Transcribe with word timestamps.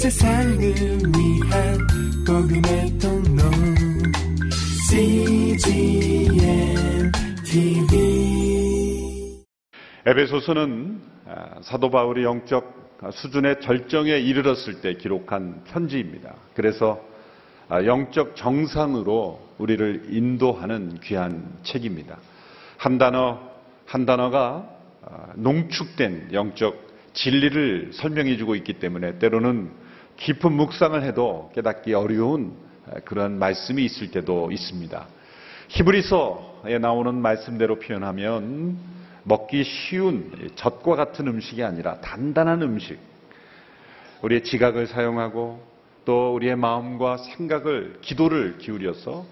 세상을 0.00 0.56
위한 0.56 1.78
복음의 2.26 2.98
통로 2.98 3.42
CGM 4.88 6.32
TV 7.44 9.44
에베소서는 10.06 11.02
아, 11.26 11.60
사도 11.60 11.90
바울이 11.90 12.24
영적 12.24 12.96
수준의 13.12 13.60
절정에 13.60 14.12
이르렀을 14.12 14.80
때 14.80 14.94
기록한 14.94 15.64
편지입니다. 15.64 16.34
그래서 16.54 16.98
아, 17.68 17.84
영적 17.84 18.36
정상으로 18.36 19.38
우리를 19.58 20.04
인도하는 20.08 20.98
귀한 21.00 21.46
책입니다. 21.62 22.16
한 22.78 22.96
단어 22.96 23.38
한 23.84 24.06
단어가 24.06 24.66
아, 25.02 25.26
농축된 25.34 26.30
영적 26.32 26.88
진리를 27.12 27.90
설명해 27.92 28.38
주고 28.38 28.54
있기 28.54 28.78
때문에 28.78 29.18
때로는 29.18 29.89
깊은 30.20 30.52
묵상을 30.52 31.02
해도 31.02 31.50
깨닫기 31.54 31.94
어려운 31.94 32.52
그런 33.06 33.38
말씀이 33.38 33.82
있을 33.84 34.10
때도 34.10 34.52
있습니다. 34.52 35.06
히브리서에 35.68 36.78
나오는 36.78 37.14
말씀대로 37.14 37.78
표현하면 37.78 38.76
먹기 39.24 39.64
쉬운 39.64 40.50
젖과 40.56 40.96
같은 40.96 41.26
음식이 41.26 41.62
아니라 41.62 42.00
단단한 42.00 42.60
음식. 42.62 42.98
우리의 44.22 44.44
지각을 44.44 44.86
사용하고 44.86 45.62
또 46.04 46.34
우리의 46.34 46.56
마음과 46.56 47.16
생각을 47.18 47.98
기도를 48.02 48.58
기울여서 48.58 49.24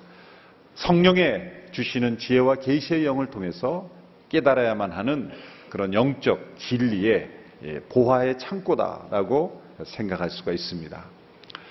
성령의 0.74 1.66
주시는 1.73 2.18
지혜와 2.18 2.57
계시의 2.57 3.05
영을 3.05 3.27
통해서 3.27 3.91
깨달아야만 4.30 4.93
하는 4.93 5.30
그런 5.68 5.93
영적 5.93 6.57
진리의 6.59 7.30
예, 7.65 7.80
보화의 7.88 8.38
창고다라고 8.38 9.68
생각할 9.84 10.30
수가 10.30 10.52
있습니다. 10.52 11.05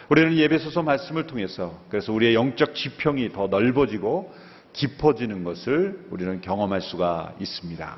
우리는 0.09 0.38
예배소서 0.38 0.83
말씀을 0.83 1.27
통해서 1.27 1.80
그래서 1.89 2.14
우리의 2.14 2.33
영적 2.33 2.75
지평이 2.75 3.33
더 3.33 3.47
넓어지고 3.47 4.33
깊어지는 4.73 5.44
것을 5.44 6.05
우리는 6.11 6.39
경험할 6.39 6.81
수가 6.81 7.33
있습니다. 7.39 7.97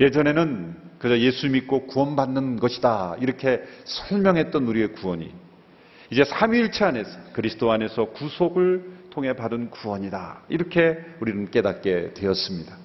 예전에는 0.00 0.76
그저 0.98 1.18
예수 1.18 1.48
믿고 1.48 1.86
구원받는 1.86 2.56
것이다 2.56 3.16
이렇게 3.20 3.62
설명했던 3.84 4.66
우리의 4.66 4.92
구원이 4.92 5.32
이제 6.10 6.24
삼위일체 6.24 6.84
안에서 6.84 7.18
그리스도 7.32 7.72
안에서 7.72 8.06
구속을 8.06 9.02
통해 9.10 9.34
받은 9.34 9.70
구원이다 9.70 10.42
이렇게 10.48 10.98
우리는 11.20 11.50
깨닫게 11.50 12.14
되었습니다. 12.14 12.76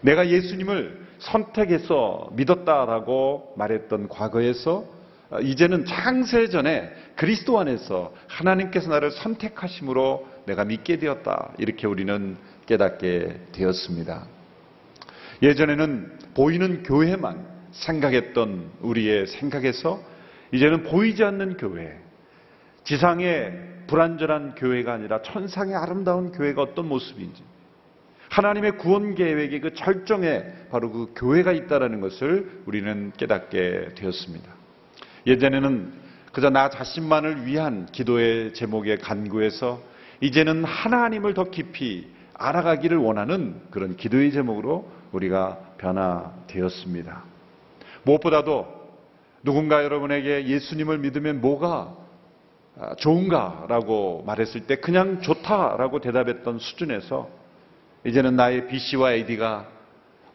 내가 0.00 0.28
예수님을 0.28 1.06
선택해서 1.18 2.30
믿었다라고 2.32 3.54
말했던 3.56 4.08
과거에서 4.08 4.95
이제는 5.42 5.84
창세전에 5.84 6.92
그리스도 7.16 7.58
안에서 7.58 8.14
하나님께서 8.28 8.90
나를 8.90 9.10
선택하심으로 9.10 10.26
내가 10.46 10.64
믿게 10.64 10.98
되었다. 10.98 11.52
이렇게 11.58 11.86
우리는 11.86 12.36
깨닫게 12.66 13.40
되었습니다. 13.52 14.26
예전에는 15.42 16.18
보이는 16.34 16.82
교회만 16.82 17.46
생각했던 17.72 18.70
우리의 18.80 19.26
생각에서 19.26 20.00
이제는 20.52 20.84
보이지 20.84 21.24
않는 21.24 21.56
교회, 21.56 21.98
지상의 22.84 23.52
불완전한 23.88 24.54
교회가 24.54 24.92
아니라 24.92 25.22
천상의 25.22 25.74
아름다운 25.74 26.32
교회가 26.32 26.62
어떤 26.62 26.88
모습인지, 26.88 27.42
하나님의 28.30 28.78
구원 28.78 29.14
계획의 29.14 29.60
그 29.60 29.74
절정에 29.74 30.42
바로 30.70 30.90
그 30.90 31.12
교회가 31.16 31.52
있다라는 31.52 32.00
것을 32.00 32.62
우리는 32.66 33.12
깨닫게 33.16 33.94
되었습니다. 33.96 34.55
예전에는 35.26 35.92
그저 36.32 36.50
나 36.50 36.70
자신만을 36.70 37.46
위한 37.46 37.86
기도의 37.86 38.54
제목에 38.54 38.96
간구해서 38.98 39.80
이제는 40.20 40.64
하나님을 40.64 41.34
더 41.34 41.44
깊이 41.44 42.08
알아가기를 42.34 42.96
원하는 42.98 43.60
그런 43.70 43.96
기도의 43.96 44.32
제목으로 44.32 44.90
우리가 45.12 45.58
변화되었습니다. 45.78 47.24
무엇보다도 48.04 48.66
누군가 49.42 49.82
여러분에게 49.84 50.46
예수님을 50.46 50.98
믿으면 50.98 51.40
뭐가 51.40 51.96
좋은가라고 52.98 54.24
말했을 54.26 54.66
때 54.66 54.76
그냥 54.76 55.22
좋다라고 55.22 56.00
대답했던 56.00 56.58
수준에서 56.58 57.28
이제는 58.04 58.36
나의 58.36 58.68
BC와 58.68 59.14
AD가 59.14 59.66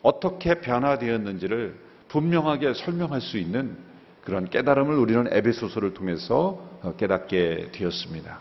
어떻게 0.01 0.55
변화되었는지를 0.55 1.79
분명하게 2.07 2.73
설명할 2.73 3.21
수 3.21 3.37
있는 3.37 3.90
그런 4.23 4.49
깨달음을 4.49 4.97
우리는 4.97 5.27
에베소서를 5.31 5.93
통해서 5.93 6.61
깨닫게 6.97 7.69
되었습니다. 7.71 8.39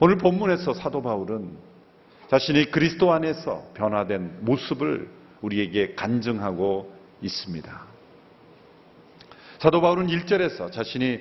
오늘 0.00 0.16
본문에서 0.16 0.74
사도 0.74 1.02
바울은 1.02 1.56
자신이 2.28 2.70
그리스도 2.70 3.12
안에서 3.12 3.70
변화된 3.74 4.38
모습을 4.40 5.08
우리에게 5.42 5.94
간증하고 5.94 6.92
있습니다. 7.20 7.86
사도 9.58 9.80
바울은 9.80 10.06
1절에서 10.06 10.72
자신이 10.72 11.20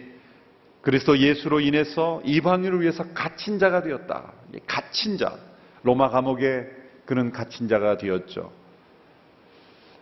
그리스도 0.81 1.17
예수로 1.17 1.59
인해서 1.59 2.21
이방인을 2.25 2.81
위해서 2.81 3.03
갇힌 3.13 3.59
자가 3.59 3.83
되었다. 3.83 4.31
갇힌 4.65 5.17
자. 5.17 5.37
로마 5.83 6.09
감옥에 6.09 6.67
그는 7.05 7.31
갇힌 7.31 7.67
자가 7.67 7.97
되었죠. 7.97 8.51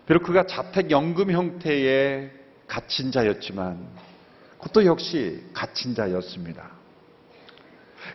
비록 0.06 0.24
그가 0.24 0.46
자택 0.46 0.92
연금 0.92 1.32
형태의 1.32 2.39
갇힌 2.70 3.12
자였지만 3.12 3.86
그것도 4.60 4.86
역시 4.86 5.44
갇힌 5.54 5.96
자였습니다. 5.96 6.70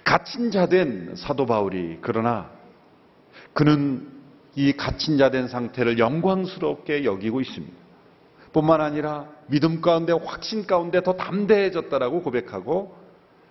갇힌 0.04 0.50
자 0.50 0.66
된 0.66 1.14
사도 1.16 1.44
바울이 1.44 1.98
그러나 2.00 2.50
그는 3.52 4.08
이 4.54 4.72
갇힌 4.72 5.18
자 5.18 5.30
된 5.30 5.48
상태를 5.48 5.98
영광스럽게 5.98 7.04
여기고 7.04 7.40
있습니다. 7.40 7.74
뿐만 8.52 8.80
아니라 8.80 9.28
믿음 9.48 9.80
가운데 9.80 10.12
확신 10.12 10.66
가운데 10.66 11.02
더 11.02 11.14
담대해졌다라고 11.14 12.22
고백하고 12.22 12.96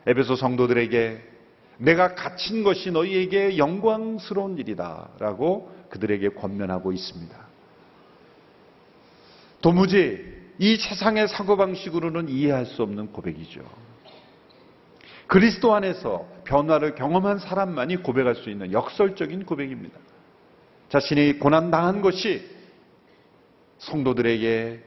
에베소 0.07 0.37
성도들에게 0.37 1.21
내가 1.79 2.15
갇힌 2.15 2.63
것이 2.63 2.91
너희에게 2.91 3.57
영광스러운 3.57 4.57
일이다. 4.57 5.09
라고 5.19 5.71
그들에게 5.89 6.29
권면하고 6.29 6.93
있습니다. 6.93 7.35
도무지 9.61 10.32
이 10.59 10.77
세상의 10.77 11.27
사고방식으로는 11.27 12.29
이해할 12.29 12.65
수 12.65 12.83
없는 12.83 13.11
고백이죠. 13.11 13.61
그리스도 15.27 15.73
안에서 15.73 16.27
변화를 16.43 16.95
경험한 16.95 17.39
사람만이 17.39 17.97
고백할 17.97 18.35
수 18.35 18.49
있는 18.49 18.71
역설적인 18.71 19.45
고백입니다. 19.45 19.97
자신이 20.89 21.39
고난당한 21.39 22.01
것이 22.01 22.47
성도들에게 23.79 24.83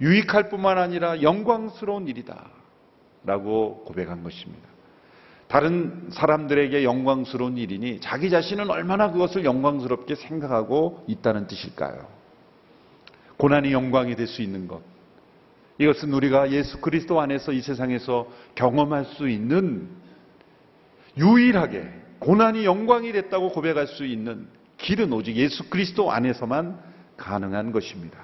유익할 0.00 0.50
뿐만 0.50 0.76
아니라 0.78 1.22
영광스러운 1.22 2.08
일이다. 2.08 2.50
라고 3.24 3.82
고백한 3.84 4.22
것입니다. 4.22 4.68
다른 5.48 6.08
사람들에게 6.10 6.84
영광스러운 6.84 7.56
일이니 7.56 8.00
자기 8.00 8.30
자신은 8.30 8.68
얼마나 8.68 9.10
그것을 9.10 9.44
영광스럽게 9.44 10.16
생각하고 10.16 11.04
있다는 11.06 11.46
뜻일까요? 11.46 12.06
고난이 13.36 13.72
영광이 13.72 14.16
될 14.16 14.26
수 14.26 14.42
있는 14.42 14.68
것. 14.68 14.82
이것은 15.78 16.12
우리가 16.12 16.50
예수 16.52 16.80
그리스도 16.80 17.20
안에서 17.20 17.52
이 17.52 17.60
세상에서 17.60 18.26
경험할 18.54 19.04
수 19.04 19.28
있는 19.28 19.88
유일하게 21.18 21.88
고난이 22.18 22.64
영광이 22.64 23.12
됐다고 23.12 23.50
고백할 23.50 23.86
수 23.86 24.04
있는 24.04 24.48
길은 24.78 25.12
오직 25.12 25.36
예수 25.36 25.68
그리스도 25.68 26.10
안에서만 26.10 26.78
가능한 27.16 27.72
것입니다. 27.72 28.18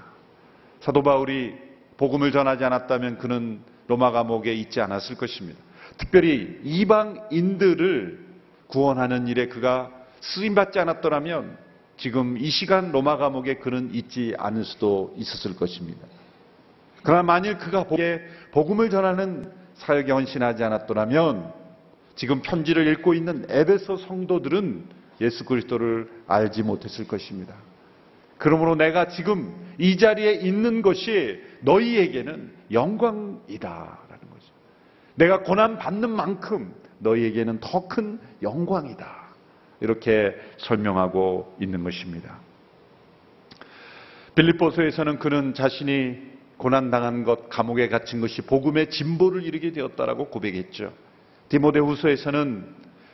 사도 0.80 1.02
바울이 1.02 1.54
복음을 1.96 2.32
전하지 2.32 2.64
않았다면 2.64 3.18
그는 3.18 3.60
로마 3.86 4.10
감옥에 4.10 4.52
있지 4.54 4.80
않았을 4.80 5.16
것입니다. 5.16 5.58
특별히 5.98 6.58
이방인들을 6.64 8.26
구원하는 8.66 9.28
일에 9.28 9.48
그가 9.48 9.90
쓰임받지 10.20 10.78
않았더라면 10.78 11.58
지금 11.98 12.38
이 12.38 12.48
시간 12.48 12.90
로마 12.90 13.18
감옥에 13.18 13.56
그는 13.56 13.90
있지 13.94 14.34
않을 14.38 14.64
수도 14.64 15.14
있었을 15.18 15.54
것입니다. 15.56 16.06
그러나 17.02 17.22
만일 17.22 17.58
그가 17.58 17.86
복음을 18.52 18.90
전하는 18.90 19.50
사역에 19.74 20.12
헌신하지 20.12 20.62
않았더라면 20.62 21.52
지금 22.14 22.42
편지를 22.42 22.86
읽고 22.88 23.14
있는 23.14 23.46
에베소 23.48 23.96
성도들은 23.96 24.86
예수 25.20 25.44
그리스도를 25.44 26.08
알지 26.26 26.62
못했을 26.62 27.06
것입니다. 27.06 27.54
그러므로 28.38 28.74
내가 28.74 29.08
지금 29.08 29.54
이 29.78 29.96
자리에 29.96 30.32
있는 30.34 30.82
것이 30.82 31.40
너희에게는 31.60 32.52
영광이다. 32.72 33.98
내가 35.14 35.42
고난 35.42 35.78
받는 35.78 36.10
만큼 36.10 36.74
너희에게는 36.98 37.60
더 37.60 37.86
큰 37.88 38.18
영광이다. 38.42 39.22
이렇게 39.80 40.34
설명하고 40.58 41.56
있는 41.60 41.84
것입니다. 41.84 42.38
빌립보서에서는 44.34 45.18
그는 45.18 45.54
자신이 45.54 46.31
고난당한 46.62 47.24
것, 47.24 47.48
감옥에 47.48 47.88
갇힌 47.88 48.20
것이 48.20 48.40
복음의 48.42 48.88
진보를 48.90 49.42
이루게 49.42 49.72
되었다라고 49.72 50.28
고백했죠. 50.28 50.92
디모데 51.48 51.80
후서에서는 51.80 52.64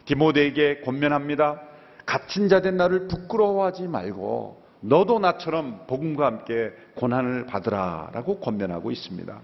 디모데에게 0.04 0.82
권면합니다. 0.82 1.58
갇힌 2.04 2.50
자 2.50 2.60
된 2.60 2.76
나를 2.76 3.08
부끄러워하지 3.08 3.88
말고 3.88 4.62
너도 4.80 5.18
나처럼 5.18 5.86
복음과 5.86 6.26
함께 6.26 6.72
고난을 6.94 7.46
받으라라고 7.46 8.40
권면하고 8.40 8.90
있습니다. 8.90 9.40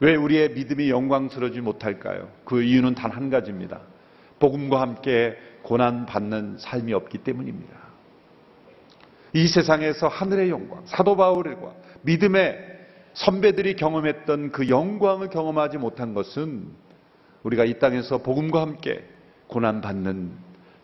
왜 0.00 0.14
우리의 0.16 0.52
믿음이 0.52 0.88
영광스러지 0.88 1.60
못할까요? 1.60 2.30
그 2.46 2.62
이유는 2.62 2.94
단 2.94 3.10
한 3.10 3.28
가지입니다. 3.28 3.82
복음과 4.38 4.80
함께 4.80 5.36
고난 5.60 6.06
받는 6.06 6.56
삶이 6.58 6.94
없기 6.94 7.18
때문입니다. 7.18 7.78
이 9.34 9.46
세상에서 9.46 10.08
하늘의 10.08 10.48
영광, 10.48 10.80
사도 10.86 11.14
바울과 11.14 11.74
믿음의 12.02 12.69
선배들이 13.14 13.76
경험했던 13.76 14.52
그 14.52 14.68
영광을 14.68 15.28
경험하지 15.28 15.78
못한 15.78 16.14
것은 16.14 16.68
우리가 17.42 17.64
이 17.64 17.78
땅에서 17.78 18.18
복음과 18.18 18.60
함께 18.60 19.04
고난 19.46 19.80
받는 19.80 20.30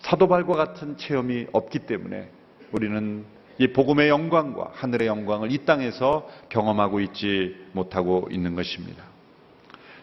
사도 0.00 0.28
바울과 0.28 0.54
같은 0.54 0.96
체험이 0.96 1.46
없기 1.52 1.80
때문에 1.80 2.30
우리는 2.72 3.24
이 3.58 3.68
복음의 3.68 4.08
영광과 4.08 4.70
하늘의 4.74 5.08
영광을 5.08 5.50
이 5.50 5.64
땅에서 5.64 6.28
경험하고 6.48 7.00
있지 7.00 7.56
못하고 7.72 8.28
있는 8.30 8.54
것입니다. 8.54 9.02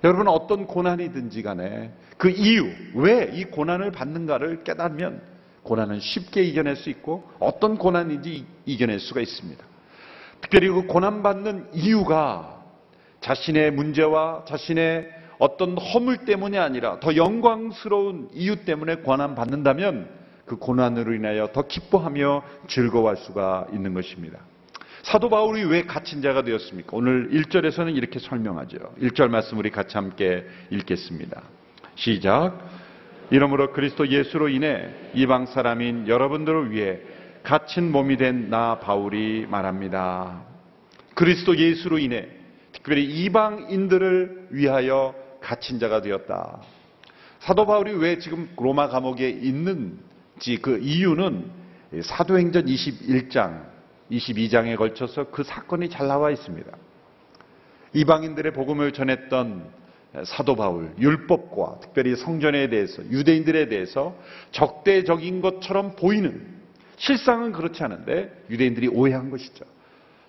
여러분 0.03 0.27
어떤 0.27 0.65
고난이든지 0.65 1.43
간에 1.43 1.91
그 2.17 2.29
이유, 2.29 2.69
왜 2.95 3.29
이 3.33 3.45
고난을 3.45 3.91
받는가를 3.91 4.63
깨달으면 4.63 5.21
고난은 5.63 5.99
쉽게 5.99 6.43
이겨낼 6.43 6.75
수 6.75 6.89
있고 6.89 7.29
어떤 7.39 7.77
고난인지 7.77 8.45
이겨낼 8.65 8.99
수가 8.99 9.21
있습니다. 9.21 9.63
특별히 10.43 10.67
그 10.67 10.85
고난받는 10.87 11.69
이유가 11.73 12.61
자신의 13.21 13.71
문제와 13.71 14.43
자신의 14.45 15.09
어떤 15.39 15.77
허물 15.77 16.25
때문이 16.25 16.57
아니라 16.57 16.99
더 16.99 17.15
영광스러운 17.15 18.29
이유 18.33 18.57
때문에 18.65 18.97
고난받는다면 18.97 20.09
그 20.45 20.57
고난으로 20.57 21.13
인하여 21.13 21.47
더 21.53 21.63
기뻐하며 21.63 22.43
즐거워할 22.67 23.15
수가 23.17 23.67
있는 23.71 23.93
것입니다. 23.93 24.39
사도 25.03 25.29
바울이 25.29 25.63
왜 25.63 25.83
갇힌 25.83 26.21
자가 26.21 26.43
되었습니까? 26.43 26.89
오늘 26.93 27.29
1절에서는 27.31 27.95
이렇게 27.95 28.19
설명하죠. 28.19 28.77
1절 29.01 29.29
말씀 29.29 29.57
우리 29.57 29.69
같이 29.69 29.97
함께 29.97 30.45
읽겠습니다. 30.69 31.41
시작. 31.95 32.57
이러므로 33.31 33.71
그리스도 33.71 34.07
예수로 34.07 34.49
인해 34.49 34.89
이방 35.13 35.47
사람인 35.47 36.07
여러분들을 36.07 36.71
위해 36.71 36.99
갇힌 37.43 37.91
몸이 37.91 38.17
된 38.17 38.49
나 38.49 38.79
바울이 38.79 39.45
말합니다. 39.49 40.43
그리스도 41.13 41.57
예수로 41.57 41.99
인해 41.99 42.27
특별히 42.71 43.03
이방인들을 43.03 44.47
위하여 44.51 45.13
갇힌 45.41 45.79
자가 45.79 46.01
되었다. 46.01 46.61
사도 47.39 47.65
바울이 47.65 47.91
왜 47.93 48.17
지금 48.19 48.49
로마 48.55 48.87
감옥에 48.87 49.29
있는지 49.29 50.57
그 50.61 50.79
이유는 50.79 51.51
사도행전 52.01 52.65
21장, 52.65 53.65
22장에 54.11 54.77
걸쳐서 54.77 55.29
그 55.29 55.43
사건이 55.43 55.89
잘 55.89 56.07
나와 56.07 56.31
있습니다. 56.31 56.71
이방인들의 57.93 58.53
복음을 58.53 58.91
전했던 58.93 59.83
사도 60.25 60.55
바울, 60.55 60.93
율법과 60.99 61.79
특별히 61.81 62.15
성전에 62.15 62.69
대해서, 62.69 63.03
유대인들에 63.03 63.67
대해서 63.67 64.15
적대적인 64.51 65.41
것처럼 65.41 65.95
보이는 65.95 66.62
실상은 67.03 67.51
그렇지 67.51 67.83
않은데 67.83 68.31
유대인들이 68.49 68.87
오해한 68.87 69.29
것이죠. 69.29 69.65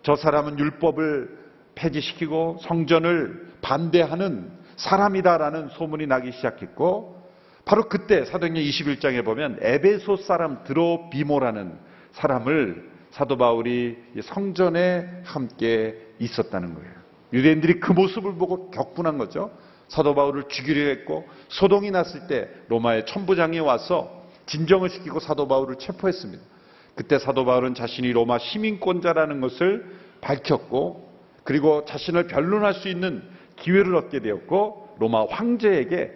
저 0.02 0.16
사람은 0.16 0.58
율법을 0.58 1.44
폐지시키고 1.76 2.58
성전을 2.62 3.52
반대하는 3.62 4.50
사람이다라는 4.76 5.68
소문이 5.68 6.08
나기 6.08 6.32
시작했고 6.32 7.22
바로 7.64 7.88
그때 7.88 8.24
사도행전 8.24 8.62
21장에 8.64 9.24
보면 9.24 9.58
에베소 9.62 10.16
사람 10.16 10.64
드로비모라는 10.64 11.78
사람을 12.10 12.90
사도 13.12 13.36
바울이 13.36 13.96
성전에 14.24 15.22
함께 15.22 15.96
있었다는 16.18 16.74
거예요. 16.74 16.90
유대인들이 17.32 17.78
그 17.78 17.92
모습을 17.92 18.34
보고 18.34 18.72
격분한 18.72 19.16
거죠. 19.18 19.52
사도 19.86 20.16
바울을 20.16 20.48
죽이려 20.48 20.88
했고 20.88 21.24
소동이 21.48 21.92
났을 21.92 22.26
때 22.26 22.48
로마의 22.66 23.06
천부장이 23.06 23.60
와서 23.60 24.24
진정을 24.46 24.90
시키고 24.90 25.20
사도 25.20 25.46
바울을 25.46 25.76
체포했습니다. 25.76 26.53
그때 26.94 27.18
사도 27.18 27.44
바울은 27.44 27.74
자신이 27.74 28.12
로마 28.12 28.38
시민권자라는 28.38 29.40
것을 29.40 29.84
밝혔고 30.20 31.12
그리고 31.42 31.84
자신을 31.84 32.26
변론할 32.26 32.74
수 32.74 32.88
있는 32.88 33.22
기회를 33.56 33.94
얻게 33.96 34.20
되었고 34.20 34.96
로마 34.98 35.26
황제에게 35.26 36.12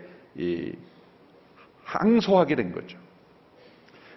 항소하게 1.84 2.54
된 2.54 2.72
거죠. 2.72 2.98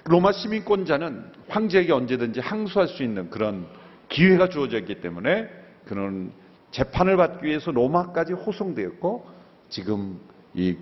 로마 0.05 0.31
시민권자는 0.31 1.25
황제에게 1.47 1.91
언제든지 1.91 2.39
항소할 2.39 2.87
수 2.87 3.03
있는 3.03 3.29
그런 3.29 3.67
기회가 4.09 4.49
주어졌기 4.49 5.01
때문에 5.01 5.47
그는 5.85 6.31
재판을 6.71 7.17
받기 7.17 7.45
위해서 7.45 7.71
로마까지 7.71 8.33
호송되었고 8.33 9.27
지금 9.69 10.19
이 10.53 10.77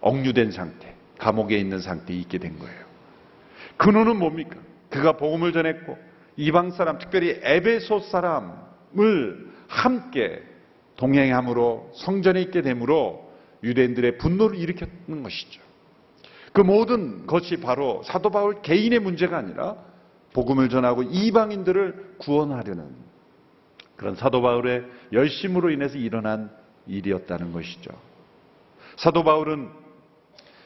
억류된 0.00 0.50
상태, 0.50 0.94
감옥에 1.18 1.56
있는 1.56 1.80
상태에 1.80 2.16
있게 2.16 2.38
된 2.38 2.58
거예요. 2.58 2.84
근원은 3.76 4.16
뭡니까? 4.16 4.56
그가 4.90 5.12
복음을 5.12 5.52
전했고 5.52 5.96
이방 6.36 6.72
사람, 6.72 6.98
특별히 6.98 7.38
에베소 7.42 8.00
사람을 8.00 9.50
함께 9.68 10.42
동행함으로 10.96 11.92
성전에 11.94 12.40
있게 12.42 12.62
되므로 12.62 13.30
유대인들의 13.62 14.18
분노를 14.18 14.58
일으켰는 14.58 15.22
것이죠. 15.22 15.60
그 16.52 16.60
모든 16.60 17.26
것이 17.26 17.58
바로 17.58 18.02
사도 18.04 18.30
바울 18.30 18.60
개인의 18.62 18.98
문제가 18.98 19.38
아니라 19.38 19.76
복음을 20.32 20.68
전하고 20.68 21.02
이방인들을 21.04 22.16
구원하려는 22.18 22.88
그런 23.96 24.14
사도 24.14 24.42
바울의 24.42 24.84
열심으로 25.12 25.70
인해서 25.70 25.98
일어난 25.98 26.50
일이었다는 26.86 27.52
것이죠. 27.52 27.90
사도 28.96 29.22
바울은 29.22 29.68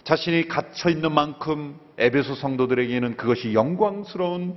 자신이 0.04 0.48
갇혀 0.48 0.90
있는 0.90 1.12
만큼 1.12 1.78
에베소 1.96 2.34
성도들에게는 2.34 3.16
그것이 3.16 3.54
영광스러운 3.54 4.56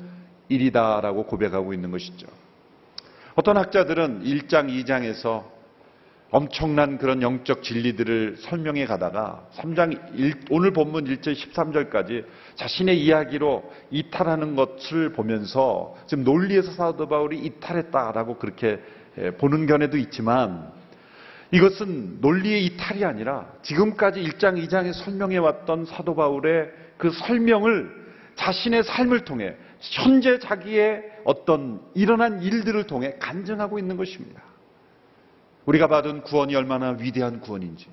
일이다라고 0.49 1.25
고백하고 1.25 1.73
있는 1.73 1.91
것이죠. 1.91 2.27
어떤 3.35 3.57
학자들은 3.57 4.23
1장, 4.23 4.69
2장에서 4.69 5.43
엄청난 6.29 6.97
그런 6.97 7.21
영적 7.21 7.63
진리들을 7.63 8.37
설명해 8.39 8.85
가다가 8.85 9.47
3장 9.55 10.15
1, 10.15 10.33
오늘 10.49 10.73
본문 10.73 11.05
1절 11.05 11.33
13절까지 11.33 12.25
자신의 12.55 13.01
이야기로 13.01 13.63
이탈하는 13.91 14.55
것을 14.57 15.13
보면서 15.13 15.95
지금 16.07 16.25
논리에서 16.25 16.71
사도 16.71 17.07
바울이 17.07 17.39
이탈했다라고 17.39 18.37
그렇게 18.37 18.81
보는 19.37 19.67
견해도 19.67 19.97
있지만 19.97 20.73
이것은 21.51 22.19
논리의 22.19 22.65
이탈이 22.65 23.05
아니라 23.05 23.47
지금까지 23.61 24.21
1장, 24.21 24.61
2장에 24.65 24.93
설명해 24.93 25.37
왔던 25.37 25.85
사도 25.85 26.15
바울의 26.15 26.71
그 26.97 27.11
설명을 27.11 28.07
자신의 28.35 28.83
삶을 28.83 29.25
통해 29.25 29.55
현재 29.79 30.39
자기의 30.39 31.03
어떤 31.23 31.81
일어난 31.93 32.41
일들을 32.41 32.85
통해 32.85 33.15
간증하고 33.19 33.79
있는 33.79 33.97
것입니다. 33.97 34.41
우리가 35.65 35.87
받은 35.87 36.21
구원이 36.21 36.55
얼마나 36.55 36.91
위대한 36.99 37.39
구원인지, 37.39 37.87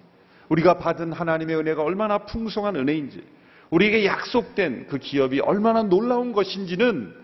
우리가 0.49 0.79
받은 0.79 1.13
하나님의 1.13 1.57
은혜가 1.57 1.83
얼마나 1.83 2.19
풍성한 2.19 2.77
은혜인지, 2.77 3.25
우리에게 3.71 4.05
약속된 4.05 4.87
그 4.89 4.99
기업이 4.99 5.41
얼마나 5.41 5.83
놀라운 5.83 6.33
것인지는 6.33 7.15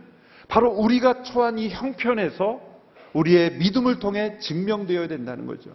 바로 0.48 0.70
우리가 0.70 1.22
처한 1.22 1.58
이 1.58 1.68
형편에서 1.68 2.60
우리의 3.12 3.58
믿음을 3.58 3.98
통해 3.98 4.38
증명되어야 4.38 5.06
된다는 5.08 5.46
거죠. 5.46 5.70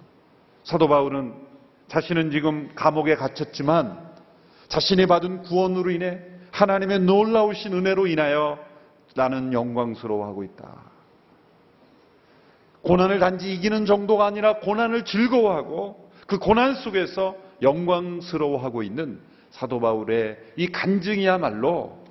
사도 0.66 0.88
바울은 0.88 1.34
자신은 1.88 2.32
지금 2.32 2.70
감옥에 2.76 3.16
갇혔지만 3.16 4.04
자신이 4.68 5.06
받은 5.06 5.44
구원으로 5.44 5.92
인해 5.92 6.20
하나님의 6.52 7.02
놀라우신 7.02 7.74
은혜로 7.74 8.08
인하여 8.08 8.58
나는 9.16 9.54
영광스러워하고 9.54 10.44
있다. 10.44 10.92
고난을 12.82 13.20
단지 13.20 13.54
이기는 13.54 13.86
정도가 13.86 14.26
아니라 14.26 14.60
고난을 14.60 15.06
즐거워하고 15.06 16.10
그 16.28 16.40
고난 16.40 16.74
속에서 16.74 17.36
영광스러워하고 17.62 18.82
있는 18.82 19.22
사도 19.52 19.80
바울의 19.80 20.38
이 20.56 20.68
간증이야말로 20.68 22.04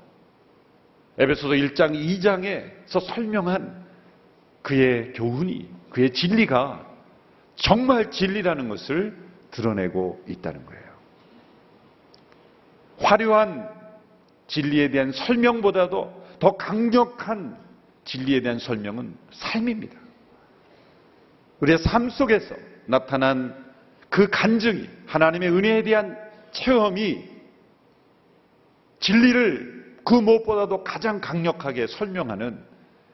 에베소서 1.19 1.55
1장, 1.55 1.93
2장에서 1.93 3.01
설명한 3.01 3.85
그의 4.63 5.13
교훈이, 5.13 5.69
그의 5.91 6.13
진리가 6.13 6.94
정말 7.57 8.11
진리라는 8.11 8.69
것을 8.69 9.17
드러내고 9.51 10.23
있다는 10.29 10.65
거예요. 10.67 10.85
화려한 12.99 13.69
진리에 14.47 14.91
대한 14.91 15.13
설명보다도 15.13 16.25
더 16.39 16.57
강력한 16.57 17.57
진리에 18.05 18.41
대한 18.41 18.59
설명은 18.59 19.17
삶입니다. 19.33 19.99
우리의 21.61 21.79
삶 21.79 22.11
속에서 22.11 22.55
나타난 22.87 23.65
그 24.11 24.29
간증이 24.31 24.89
하나님의 25.07 25.51
은혜에 25.51 25.83
대한 25.83 26.19
체험이 26.53 27.25
진리를 29.01 29.99
그 30.05 30.15
무엇보다도 30.15 30.85
가장 30.85 31.21
강력하게 31.21 31.87
설명하는 31.87 32.63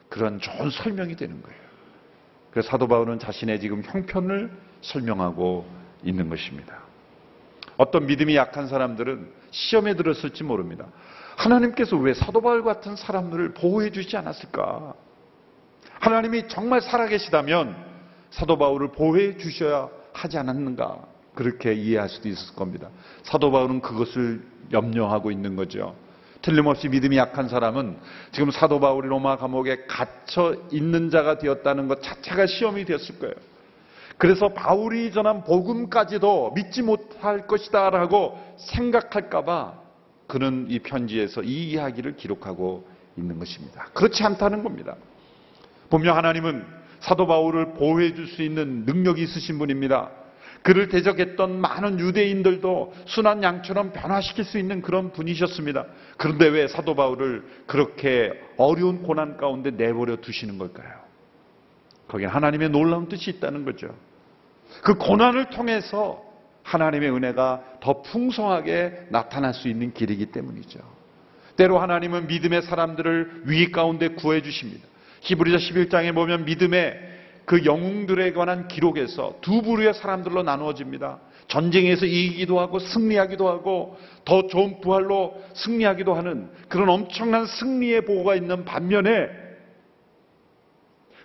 그런 0.08 0.40
좋은 0.40 0.70
설명이 0.70 1.16
되는 1.16 1.40
거예요. 1.40 1.69
그래서 2.50 2.68
사도 2.68 2.88
바울은 2.88 3.18
자신의 3.18 3.60
지금 3.60 3.82
형편을 3.84 4.50
설명하고 4.82 5.66
있는 6.02 6.28
것입니다. 6.28 6.78
어떤 7.76 8.06
믿음이 8.06 8.36
약한 8.36 8.68
사람들은 8.68 9.30
시험에 9.50 9.94
들었을지 9.94 10.44
모릅니다. 10.44 10.86
하나님께서 11.36 11.96
왜 11.96 12.12
사도 12.12 12.40
바울 12.40 12.62
같은 12.62 12.96
사람들을 12.96 13.54
보호해 13.54 13.90
주지 13.90 14.16
않았을까? 14.16 14.94
하나님이 16.00 16.48
정말 16.48 16.80
살아계시다면 16.80 17.76
사도 18.30 18.58
바울을 18.58 18.92
보호해 18.92 19.36
주셔야 19.36 19.88
하지 20.12 20.38
않았는가? 20.38 20.98
그렇게 21.34 21.72
이해할 21.72 22.08
수도 22.08 22.28
있을 22.28 22.54
겁니다. 22.54 22.88
사도 23.22 23.50
바울은 23.50 23.80
그것을 23.80 24.42
염려하고 24.72 25.30
있는 25.30 25.56
거죠. 25.56 25.94
틀림없이 26.42 26.88
믿음이 26.88 27.16
약한 27.16 27.48
사람은 27.48 27.96
지금 28.32 28.50
사도 28.50 28.80
바울이 28.80 29.08
로마 29.08 29.36
감옥에 29.36 29.84
갇혀 29.86 30.56
있는 30.72 31.10
자가 31.10 31.38
되었다는 31.38 31.88
것 31.88 32.02
자체가 32.02 32.46
시험이 32.46 32.84
되었을 32.84 33.18
거예요. 33.18 33.34
그래서 34.16 34.48
바울이 34.48 35.12
전한 35.12 35.44
복음까지도 35.44 36.52
믿지 36.54 36.82
못할 36.82 37.46
것이다라고 37.46 38.38
생각할까봐 38.58 39.74
그는 40.26 40.66
이 40.68 40.78
편지에서 40.78 41.42
이 41.42 41.70
이야기를 41.70 42.16
기록하고 42.16 42.86
있는 43.16 43.38
것입니다. 43.38 43.86
그렇지 43.94 44.22
않다는 44.22 44.62
겁니다. 44.62 44.96
분명 45.88 46.16
하나님은 46.16 46.64
사도 47.00 47.26
바울을 47.26 47.72
보호해 47.74 48.14
줄 48.14 48.26
수 48.28 48.42
있는 48.42 48.84
능력이 48.84 49.22
있으신 49.22 49.58
분입니다. 49.58 50.10
그를 50.62 50.88
대적했던 50.88 51.60
많은 51.60 52.00
유대인들도 52.00 52.94
순한 53.06 53.42
양처럼 53.42 53.92
변화시킬 53.92 54.44
수 54.44 54.58
있는 54.58 54.82
그런 54.82 55.12
분이셨습니다. 55.12 55.86
그런데 56.16 56.48
왜 56.48 56.68
사도 56.68 56.94
바울을 56.94 57.44
그렇게 57.66 58.32
어려운 58.56 59.02
고난 59.02 59.36
가운데 59.36 59.70
내버려 59.70 60.16
두시는 60.16 60.58
걸까요? 60.58 61.00
거기에 62.08 62.26
하나님의 62.26 62.70
놀라운 62.70 63.08
뜻이 63.08 63.30
있다는 63.30 63.64
거죠. 63.64 63.94
그 64.82 64.94
고난을 64.94 65.50
통해서 65.50 66.22
하나님의 66.62 67.10
은혜가 67.10 67.62
더 67.80 68.02
풍성하게 68.02 69.06
나타날 69.08 69.54
수 69.54 69.68
있는 69.68 69.92
길이기 69.94 70.26
때문이죠. 70.26 70.78
때로 71.56 71.78
하나님은 71.78 72.26
믿음의 72.26 72.62
사람들을 72.62 73.42
위기 73.44 73.72
가운데 73.72 74.08
구해 74.08 74.42
주십니다. 74.42 74.86
히브리서 75.20 75.58
11장에 75.58 76.14
보면 76.14 76.44
믿음의 76.44 77.10
그 77.44 77.64
영웅들에 77.64 78.32
관한 78.32 78.68
기록에서 78.68 79.34
두 79.40 79.62
부류의 79.62 79.94
사람들로 79.94 80.42
나누어집니다. 80.42 81.18
전쟁에서 81.48 82.06
이기기도 82.06 82.60
하고 82.60 82.78
승리하기도 82.78 83.48
하고 83.48 83.98
더 84.24 84.46
좋은 84.46 84.80
부활로 84.80 85.42
승리하기도 85.54 86.14
하는 86.14 86.50
그런 86.68 86.88
엄청난 86.88 87.46
승리의 87.46 88.04
보고가 88.04 88.36
있는 88.36 88.64
반면에 88.64 89.28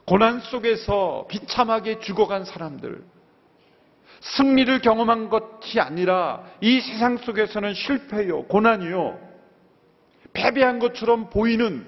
고난 0.05 0.39
속에서 0.39 1.25
비참하게 1.29 1.99
죽어간 1.99 2.45
사람들, 2.45 3.03
승리를 4.21 4.81
경험한 4.81 5.29
것이 5.29 5.79
아니라 5.79 6.43
이 6.61 6.79
세상 6.79 7.17
속에서는 7.17 7.73
실패요, 7.73 8.43
고난이요, 8.43 9.19
패배한 10.33 10.79
것처럼 10.79 11.29
보이는 11.29 11.85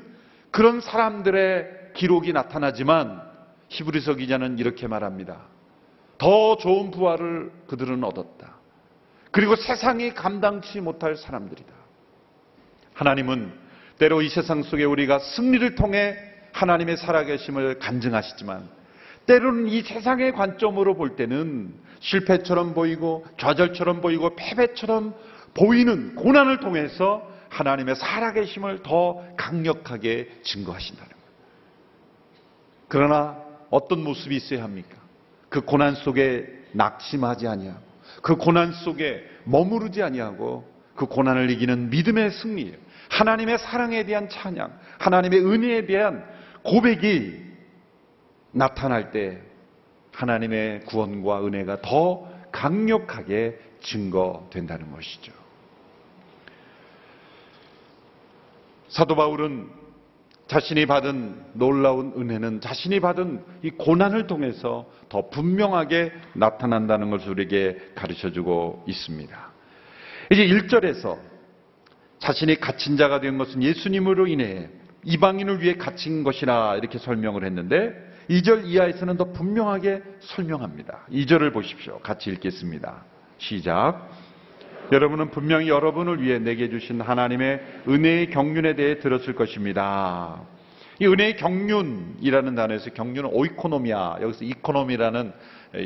그런 0.51 0.81
사람들의 0.81 1.93
기록이 1.95 2.33
나타나지만 2.33 3.26
히브리서 3.69 4.15
기자는 4.15 4.59
이렇게 4.59 4.87
말합니다. 4.87 5.41
더 6.17 6.57
좋은 6.57 6.91
부활을 6.91 7.51
그들은 7.67 8.03
얻었다. 8.03 8.55
그리고 9.31 9.55
세상이 9.55 10.13
감당치 10.13 10.81
못할 10.81 11.15
사람들이다. 11.15 11.73
하나님은 12.93 13.53
때로 13.99 14.21
이 14.21 14.29
세상 14.29 14.63
속에 14.63 14.83
우리가 14.83 15.19
승리를 15.19 15.75
통해 15.75 16.17
하나님의 16.53 16.97
살아계심을 16.97 17.79
간증하시지만 17.79 18.67
때로는 19.27 19.67
이 19.67 19.81
세상의 19.81 20.31
관점으로 20.31 20.95
볼 20.95 21.15
때는 21.15 21.73
실패처럼 21.99 22.73
보이고 22.73 23.25
좌절처럼 23.37 24.01
보이고 24.01 24.35
패배처럼 24.35 25.13
보이는 25.53 26.15
고난을 26.15 26.59
통해서 26.59 27.29
하나님의 27.49 27.95
살아계심을 27.95 28.83
더 28.83 29.23
강력하게 29.35 30.29
증거하신다는 30.43 31.09
거예요. 31.09 31.27
그러나 32.87 33.46
어떤 33.69 34.03
모습이 34.03 34.35
있어야 34.35 34.63
합니까? 34.63 34.95
그 35.49 35.61
고난 35.61 35.95
속에 35.95 36.47
낙심하지 36.73 37.47
아니하고 37.47 37.81
그 38.21 38.35
고난 38.35 38.71
속에 38.71 39.23
머무르지 39.45 40.03
아니하고 40.03 40.67
그 40.95 41.05
고난을 41.05 41.49
이기는 41.51 41.89
믿음의 41.89 42.31
승리예요. 42.31 42.75
하나님의 43.09 43.59
사랑에 43.59 44.03
대한 44.03 44.27
찬양, 44.29 44.77
하나님의 44.99 45.45
은혜에 45.45 45.85
대한 45.85 46.25
고백이 46.63 47.45
나타날 48.51 49.11
때 49.11 49.41
하나님의 50.11 50.81
구원과 50.85 51.45
은혜가 51.45 51.81
더 51.81 52.27
강력하게 52.51 53.59
증거된다는 53.81 54.91
것이죠. 54.91 55.31
사도 58.89 59.15
바울은 59.15 59.69
자신이 60.47 60.85
받은 60.85 61.35
놀라운 61.53 62.13
은혜는 62.17 62.61
자신이 62.61 62.99
받은 62.99 63.43
이 63.63 63.69
고난을 63.71 64.27
통해서 64.27 64.89
더 65.09 65.29
분명하게 65.29 66.13
나타난다는 66.33 67.09
것을 67.09 67.31
우리에게 67.31 67.77
가르쳐 67.95 68.31
주고 68.31 68.83
있습니다. 68.87 69.51
이제 70.31 70.47
1절에서 70.47 71.17
자신이 72.19 72.59
갇힌 72.59 72.97
자가 72.97 73.19
된 73.19 73.37
것은 73.37 73.61
예수님으로 73.61 74.27
인해 74.27 74.69
이방인을 75.03 75.61
위해 75.61 75.75
갇힌 75.75 76.23
것이라 76.23 76.77
이렇게 76.77 76.97
설명을 76.97 77.45
했는데 77.45 77.93
2절 78.29 78.65
이하에서는 78.65 79.17
더 79.17 79.31
분명하게 79.31 80.03
설명합니다. 80.19 81.05
2절을 81.11 81.53
보십시오. 81.53 81.99
같이 81.99 82.29
읽겠습니다. 82.31 83.05
시작. 83.37 84.09
여러분은 84.91 85.31
분명히 85.31 85.67
여러분을 85.67 86.21
위해 86.21 86.39
내게 86.39 86.69
주신 86.69 87.01
하나님의 87.01 87.61
은혜의 87.87 88.29
경륜에 88.29 88.75
대해 88.75 88.99
들었을 88.99 89.35
것입니다. 89.35 90.41
이 90.99 91.05
은혜의 91.05 91.37
경륜이라는 91.37 92.55
단어에서 92.55 92.91
경륜은 92.91 93.29
오이코노미아, 93.31 94.19
여기서 94.21 94.45
이코노미라는 94.45 95.33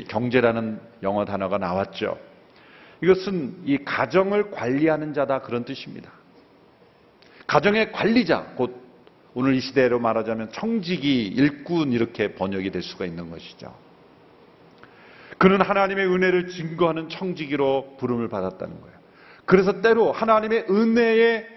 경제라는 0.08 0.80
영어 1.04 1.26
단어가 1.26 1.58
나왔죠. 1.58 2.18
이것은 3.04 3.64
이 3.66 3.80
가정을 3.84 4.52
관리하는 4.52 5.14
자다 5.14 5.42
그런 5.42 5.66
뜻입니다. 5.66 6.12
가정의 7.48 7.92
관리자, 7.92 8.54
곧 8.56 8.80
오늘 9.34 9.56
이 9.56 9.60
시대로 9.60 10.00
말하자면 10.00 10.52
청지기, 10.52 11.28
일꾼 11.28 11.92
이렇게 11.92 12.36
번역이 12.36 12.70
될 12.70 12.82
수가 12.82 13.06
있는 13.06 13.30
것이죠. 13.30 13.74
그는 15.42 15.60
하나님의 15.60 16.06
은혜를 16.06 16.50
증거하는 16.50 17.10
청지기로 17.10 17.96
부름을 17.98 18.30
받았다는 18.30 18.80
거예요. 18.80 18.96
그래서 19.46 19.82
때로 19.82 20.12
하나님의 20.12 20.68
은혜의 20.70 21.48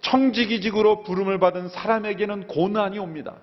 청지기직으로 0.00 1.02
부름을 1.02 1.40
받은 1.40 1.68
사람에게는 1.70 2.46
고난이 2.46 3.00
옵니다. 3.00 3.34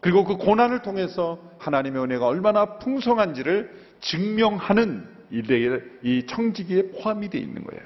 그리고 0.00 0.24
그 0.24 0.36
고난을 0.36 0.82
통해서 0.82 1.38
하나님의 1.60 2.02
은혜가 2.02 2.26
얼마나 2.26 2.76
풍성한지를 2.76 3.74
증명하는 4.02 5.08
이 5.30 6.26
청지기에 6.26 6.90
포함이 6.90 7.30
되어 7.30 7.40
있는 7.40 7.64
거예요. 7.64 7.82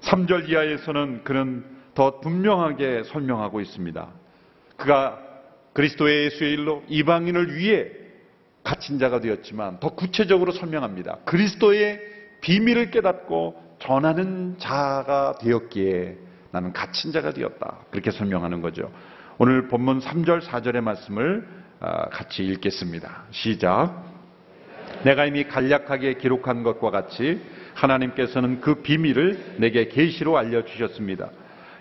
3절 0.00 0.48
이하에서는 0.48 1.24
그는 1.24 1.62
더 1.94 2.20
분명하게 2.20 3.02
설명하고 3.04 3.60
있습니다. 3.60 4.08
그가 4.78 5.20
그리스도의 5.74 6.24
예수의 6.24 6.54
일로 6.54 6.82
이방인을 6.88 7.54
위해 7.54 8.05
갇힌 8.66 8.98
자가 8.98 9.20
되었지만 9.20 9.78
더 9.78 9.90
구체적으로 9.90 10.50
설명합니다. 10.50 11.18
그리스도의 11.24 12.00
비밀을 12.40 12.90
깨닫고 12.90 13.76
전하는 13.78 14.56
자가 14.58 15.36
되었기에 15.40 16.16
나는 16.50 16.72
갇힌 16.72 17.12
자가 17.12 17.32
되었다. 17.32 17.78
그렇게 17.90 18.10
설명하는 18.10 18.62
거죠. 18.62 18.90
오늘 19.38 19.68
본문 19.68 20.00
3절, 20.00 20.42
4절의 20.42 20.80
말씀을 20.80 21.46
아, 21.78 22.08
같이 22.08 22.42
읽겠습니다. 22.42 23.24
시작. 23.30 24.04
내가 25.04 25.26
이미 25.26 25.44
간략하게 25.44 26.14
기록한 26.14 26.64
것과 26.64 26.90
같이 26.90 27.40
하나님께서는 27.74 28.60
그 28.60 28.82
비밀을 28.82 29.58
내게 29.58 29.86
계시로 29.86 30.38
알려주셨습니다. 30.38 31.30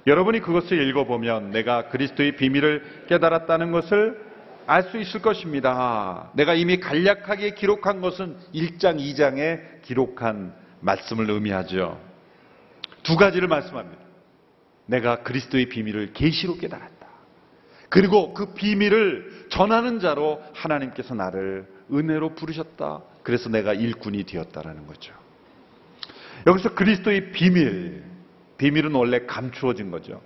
여러분이 0.05 0.41
그것을 0.41 0.87
읽어보면 0.87 1.49
내가 1.49 1.89
그리스도의 1.89 2.35
비밀을 2.35 3.05
깨달았다는 3.07 3.71
것을 3.71 4.34
알 4.67 4.83
수 4.83 4.97
있을 4.97 5.21
것입니다. 5.21 6.31
내가 6.33 6.53
이미 6.53 6.79
간략하게 6.79 7.53
기록한 7.53 8.01
것은 8.01 8.37
1장, 8.53 8.99
2장에 8.99 9.81
기록한 9.83 10.53
말씀을 10.79 11.29
의미하죠. 11.29 11.99
두 13.03 13.15
가지를 13.15 13.47
말씀합니다. 13.47 14.03
내가 14.87 15.23
그리스도의 15.23 15.69
비밀을 15.69 16.13
계시로 16.13 16.57
깨달았다. 16.57 17.05
그리고 17.89 18.33
그 18.33 18.53
비밀을 18.53 19.47
전하는 19.49 19.99
자로 19.99 20.41
하나님께서 20.53 21.13
나를 21.13 21.67
은혜로 21.91 22.35
부르셨다. 22.35 23.01
그래서 23.23 23.49
내가 23.49 23.73
일꾼이 23.73 24.23
되었다라는 24.23 24.87
거죠. 24.87 25.13
여기서 26.47 26.73
그리스도의 26.73 27.31
비밀, 27.31 28.03
비밀은 28.57 28.93
원래 28.93 29.25
감추어진 29.25 29.91
거죠. 29.91 30.21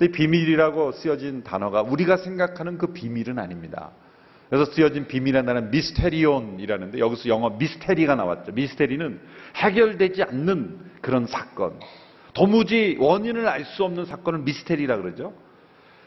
근데 0.00 0.12
비밀이라고 0.12 0.92
쓰여진 0.92 1.44
단어가 1.44 1.82
우리가 1.82 2.16
생각하는 2.16 2.78
그 2.78 2.94
비밀은 2.94 3.38
아닙니다. 3.38 3.90
그래서 4.48 4.64
쓰여진 4.72 5.06
비밀이라는 5.06 5.46
단어는 5.46 5.70
미스테리온이라는데 5.70 6.98
여기서 6.98 7.28
영어 7.28 7.50
미스테리가 7.50 8.14
나왔죠. 8.14 8.52
미스테리는 8.52 9.20
해결되지 9.56 10.22
않는 10.22 10.78
그런 11.02 11.26
사건. 11.26 11.78
도무지 12.32 12.96
원인을 12.98 13.46
알 13.46 13.66
수 13.66 13.84
없는 13.84 14.06
사건을 14.06 14.38
미스테리라 14.38 14.96
그러죠. 14.96 15.34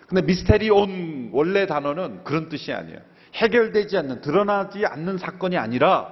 근데 0.08 0.24
미스테리온 0.24 1.30
원래 1.32 1.68
단어는 1.68 2.24
그런 2.24 2.50
뜻이 2.50 2.74
아니에요. 2.74 2.98
해결되지 3.36 3.96
않는, 3.98 4.22
드러나지 4.22 4.88
않는 4.88 5.20
사건이 5.20 5.56
아니라 5.56 6.10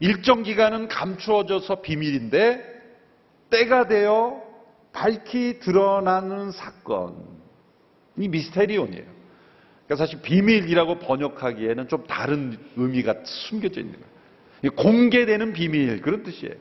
일정 0.00 0.42
기간은 0.42 0.88
감추어져서 0.88 1.80
비밀인데 1.80 2.62
때가 3.48 3.88
되어 3.88 4.43
밝히 4.94 5.58
드러나는 5.58 6.52
사건이 6.52 7.18
미스테리온이에요. 8.16 9.04
그러니까 9.84 9.96
사실 9.96 10.22
비밀이라고 10.22 11.00
번역하기에는 11.00 11.88
좀 11.88 12.04
다른 12.06 12.56
의미가 12.76 13.16
숨겨져 13.24 13.80
있는 13.80 13.98
거예요. 14.00 14.74
공개되는 14.76 15.52
비밀 15.52 16.00
그런 16.00 16.22
뜻이에요. 16.22 16.54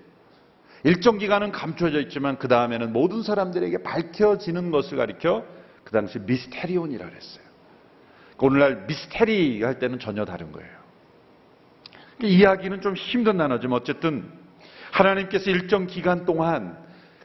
일정 0.84 1.18
기간은 1.18 1.54
감춰져 1.54 2.02
있지만 2.02 2.38
그 2.38 2.50
다음에는 2.50 2.92
모든 2.92 3.24
사람들에게 3.24 3.84
밝혀지는 3.84 4.72
것을 4.72 4.98
가리켜 4.98 5.46
그 5.86 5.92
당시 5.92 6.20
미스테리온이라 6.20 7.06
그랬어요. 7.08 7.44
오늘날 8.40 8.86
미스테리 8.88 9.63
할 9.63 9.80
때는 9.80 10.00
전혀 10.00 10.25
다른 10.25 10.52
거예요. 10.52 10.70
이야기는 12.22 12.82
좀 12.82 12.96
힘든 12.96 13.38
단어지만 13.38 13.80
어쨌든 13.80 14.30
하나님께서 14.92 15.50
일정 15.50 15.88
기간 15.88 16.25
동안 16.25 16.83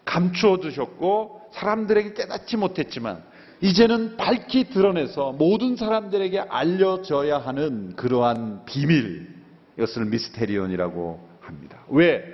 감추어 0.08 0.56
두셨고 0.56 1.42
사람들에게 1.52 2.14
깨닫지 2.14 2.56
못했지만 2.56 3.22
이제는 3.60 4.16
밝히 4.16 4.64
드러내서 4.64 5.32
모든 5.32 5.76
사람들에게 5.76 6.40
알려져야 6.40 7.38
하는 7.38 7.94
그러한 7.94 8.64
비밀 8.64 9.28
이것을 9.76 10.06
미스테리온이라고 10.06 11.28
합니다. 11.40 11.84
왜 11.88 12.24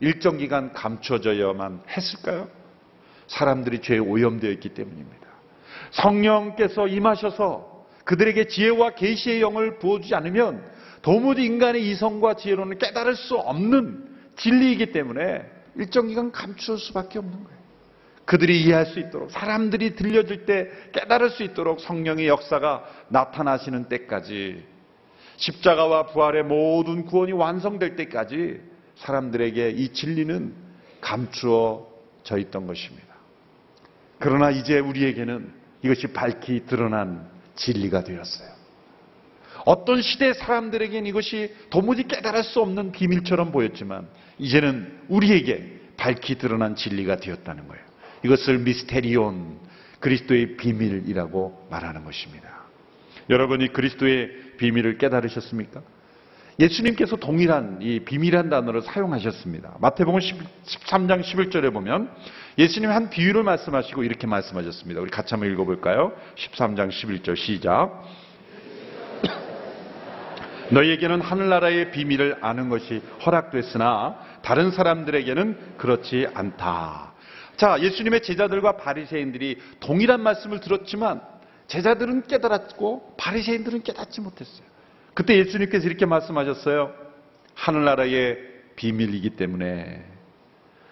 일정 0.00 0.38
기간 0.38 0.72
감춰져야만 0.72 1.82
했을까요? 1.88 2.48
사람들이 3.28 3.80
죄에 3.80 3.98
오염되어 3.98 4.50
있기 4.52 4.70
때문입니다. 4.70 5.26
성령께서 5.92 6.88
임하셔서 6.88 7.86
그들에게 8.04 8.48
지혜와 8.48 8.90
계시의 8.90 9.40
영을 9.40 9.78
부어주지 9.78 10.16
않으면 10.16 10.64
도무지 11.02 11.44
인간의 11.44 11.88
이성과 11.90 12.34
지혜로는 12.34 12.78
깨달을 12.78 13.14
수 13.14 13.36
없는 13.36 14.08
진리이기 14.36 14.92
때문에 14.92 15.59
일정 15.76 16.08
기간 16.08 16.32
감출 16.32 16.78
수밖에 16.78 17.18
없는 17.18 17.44
거예요. 17.44 17.60
그들이 18.24 18.62
이해할 18.62 18.86
수 18.86 19.00
있도록 19.00 19.30
사람들이 19.30 19.96
들려줄 19.96 20.46
때 20.46 20.68
깨달을 20.92 21.30
수 21.30 21.42
있도록 21.42 21.80
성령의 21.80 22.28
역사가 22.28 22.84
나타나시는 23.08 23.88
때까지 23.88 24.64
십자가와 25.36 26.06
부활의 26.06 26.44
모든 26.44 27.06
구원이 27.06 27.32
완성될 27.32 27.96
때까지 27.96 28.60
사람들에게 28.96 29.70
이 29.70 29.92
진리는 29.92 30.54
감추어져 31.00 32.38
있던 32.38 32.66
것입니다. 32.66 33.08
그러나 34.18 34.50
이제 34.50 34.78
우리에게는 34.78 35.52
이것이 35.82 36.08
밝히 36.08 36.66
드러난 36.66 37.26
진리가 37.56 38.04
되었어요. 38.04 38.59
어떤 39.66 40.02
시대 40.02 40.32
사람들에게는 40.32 41.06
이것이 41.06 41.54
도무지 41.70 42.04
깨달을 42.04 42.42
수 42.44 42.60
없는 42.60 42.92
비밀처럼 42.92 43.52
보였지만 43.52 44.08
이제는 44.38 45.00
우리에게 45.08 45.80
밝히 45.96 46.36
드러난 46.36 46.76
진리가 46.76 47.16
되었다는 47.16 47.68
거예요. 47.68 47.84
이것을 48.24 48.58
미스테리온, 48.58 49.58
그리스도의 50.00 50.56
비밀이라고 50.56 51.68
말하는 51.70 52.04
것입니다. 52.04 52.48
여러분이 53.28 53.72
그리스도의 53.72 54.30
비밀을 54.56 54.98
깨달으셨습니까? 54.98 55.82
예수님께서 56.58 57.16
동일한 57.16 57.78
이 57.80 58.00
비밀한 58.00 58.50
단어를 58.50 58.82
사용하셨습니다. 58.82 59.76
마태복음 59.80 60.20
13장 60.20 61.22
11절에 61.22 61.72
보면 61.72 62.10
예수님 62.58 62.90
한 62.90 63.08
비유를 63.08 63.42
말씀하시고 63.44 64.02
이렇게 64.02 64.26
말씀하셨습니다. 64.26 65.00
우리 65.00 65.10
같이 65.10 65.32
한번 65.32 65.50
읽어볼까요? 65.52 66.12
13장 66.36 66.90
11절 66.90 67.36
시작. 67.36 68.04
너희에게는 70.70 71.20
하늘나라의 71.20 71.90
비밀을 71.90 72.38
아는 72.40 72.68
것이 72.68 73.02
허락됐으나 73.24 74.18
다른 74.42 74.70
사람들에게는 74.70 75.76
그렇지 75.76 76.28
않다. 76.34 77.12
자, 77.56 77.78
예수님의 77.80 78.22
제자들과 78.22 78.76
바리새인들이 78.76 79.58
동일한 79.80 80.22
말씀을 80.22 80.60
들었지만 80.60 81.20
제자들은 81.66 82.26
깨달았고 82.26 83.16
바리새인들은 83.16 83.82
깨닫지 83.82 84.20
못했어요. 84.20 84.66
그때 85.14 85.36
예수님께서 85.36 85.86
이렇게 85.86 86.06
말씀하셨어요. 86.06 86.92
하늘나라의 87.54 88.38
비밀이기 88.76 89.30
때문에 89.30 90.04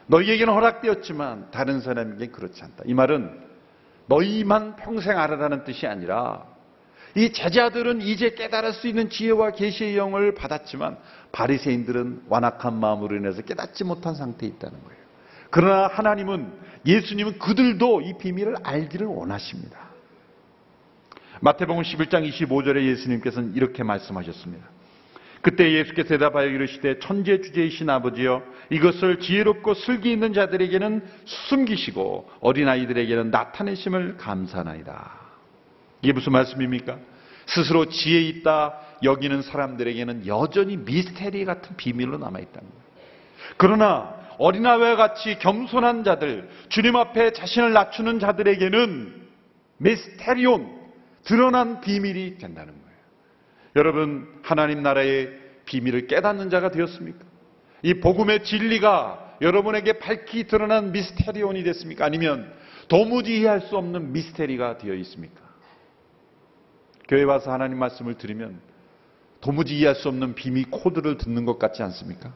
너희에게는 0.06 0.52
허락되었지만 0.52 1.50
다른 1.50 1.80
사람에게 1.80 2.28
그렇지 2.28 2.62
않다. 2.62 2.84
이 2.86 2.94
말은 2.94 3.46
너희만 4.06 4.76
평생 4.76 5.18
알아라는 5.18 5.64
뜻이 5.64 5.86
아니라 5.86 6.44
이 7.14 7.32
제자들은 7.32 8.02
이제 8.02 8.30
깨달을 8.30 8.72
수 8.72 8.86
있는 8.86 9.10
지혜와 9.10 9.52
계시의 9.52 9.96
영을 9.96 10.34
받았지만 10.34 10.98
바리새인들은 11.32 12.22
완악한 12.28 12.78
마음으로 12.78 13.16
인해서 13.16 13.42
깨닫지 13.42 13.84
못한 13.84 14.14
상태에 14.14 14.48
있다는 14.48 14.82
거예요. 14.82 14.98
그러나 15.50 15.88
하나님은 15.88 16.52
예수님은 16.86 17.38
그들도 17.38 18.02
이 18.02 18.18
비밀을 18.18 18.56
알기를 18.62 19.06
원하십니다. 19.06 19.88
마태복음 21.40 21.82
11장 21.82 22.28
25절에 22.28 22.84
예수님께서는 22.84 23.54
이렇게 23.54 23.82
말씀하셨습니다. 23.82 24.66
그때 25.40 25.72
예수께서 25.72 26.08
대답하여 26.08 26.48
이르시되 26.48 26.98
천재 26.98 27.40
주제이신 27.40 27.88
아버지여 27.88 28.42
이것을 28.70 29.20
지혜롭고 29.20 29.74
슬기 29.74 30.10
있는 30.10 30.32
자들에게는 30.32 31.02
숨기시고 31.24 32.28
어린아이들에게는 32.40 33.30
나타내심을 33.30 34.16
감사나이다. 34.16 35.27
이게 36.02 36.12
무슨 36.12 36.32
말씀입니까? 36.32 36.98
스스로 37.46 37.86
지혜 37.86 38.20
있다 38.20 38.78
여기는 39.02 39.42
사람들에게는 39.42 40.26
여전히 40.26 40.76
미스테리 40.76 41.44
같은 41.44 41.76
비밀로 41.76 42.18
남아있다는 42.18 42.68
거예요. 42.68 42.82
그러나 43.56 44.14
어린아이와 44.38 44.96
같이 44.96 45.38
겸손한 45.38 46.04
자들, 46.04 46.48
주님 46.68 46.96
앞에 46.96 47.32
자신을 47.32 47.72
낮추는 47.72 48.20
자들에게는 48.20 49.28
미스테리온, 49.78 50.78
드러난 51.24 51.80
비밀이 51.80 52.38
된다는 52.38 52.72
거예요. 52.72 52.98
여러분, 53.76 54.28
하나님 54.42 54.82
나라의 54.82 55.32
비밀을 55.64 56.06
깨닫는 56.06 56.50
자가 56.50 56.70
되었습니까? 56.70 57.24
이 57.82 57.94
복음의 57.94 58.44
진리가 58.44 59.36
여러분에게 59.40 59.98
밝히 59.98 60.44
드러난 60.44 60.92
미스테리온이 60.92 61.62
됐습니까? 61.64 62.04
아니면 62.04 62.52
도무지 62.88 63.38
이해할 63.38 63.60
수 63.62 63.76
없는 63.76 64.12
미스테리가 64.12 64.78
되어 64.78 64.94
있습니까? 64.94 65.47
교회 67.08 67.22
와서 67.22 67.50
하나님 67.50 67.78
말씀을 67.78 68.14
들으면 68.14 68.60
도무지 69.40 69.76
이해할 69.78 69.96
수 69.96 70.08
없는 70.08 70.34
비밀 70.34 70.70
코드를 70.70 71.16
듣는 71.16 71.44
것 71.46 71.58
같지 71.58 71.82
않습니까? 71.82 72.32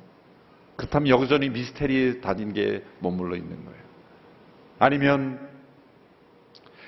그렇다면 0.77 1.09
여전히 1.09 1.51
미스테리에 1.51 2.21
다닌 2.21 2.53
게 2.55 2.83
머물러 3.01 3.37
있는 3.37 3.65
거예요. 3.65 3.83
아니면 4.79 5.49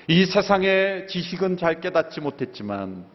이 0.07 0.25
세상의 0.25 1.07
지식은 1.07 1.57
잘 1.57 1.79
깨닫지 1.81 2.21
못했지만 2.21 3.05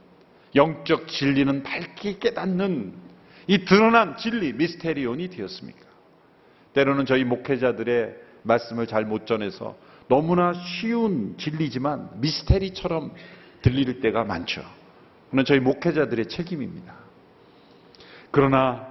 영적 0.55 1.09
진리는 1.09 1.63
밝게 1.63 2.19
깨닫는 2.19 2.95
이 3.47 3.65
드러난 3.65 4.17
진리, 4.17 4.53
미스테리온이 4.53 5.31
되었습니까? 5.31 5.81
때로는 6.73 7.07
저희 7.07 7.25
목회자들의 7.25 8.15
말씀을 8.43 8.87
잘 8.87 9.05
못 9.05 9.27
전해서 9.27 9.77
너무나 10.09 10.53
쉬운 10.55 11.37
진리지만 11.37 12.21
미스테리처럼 12.21 13.13
들릴 13.63 14.01
때가 14.01 14.25
많죠. 14.25 14.63
그는 15.31 15.45
저희 15.45 15.61
목회자들의 15.61 16.27
책임입니다. 16.27 16.95
그러나 18.31 18.87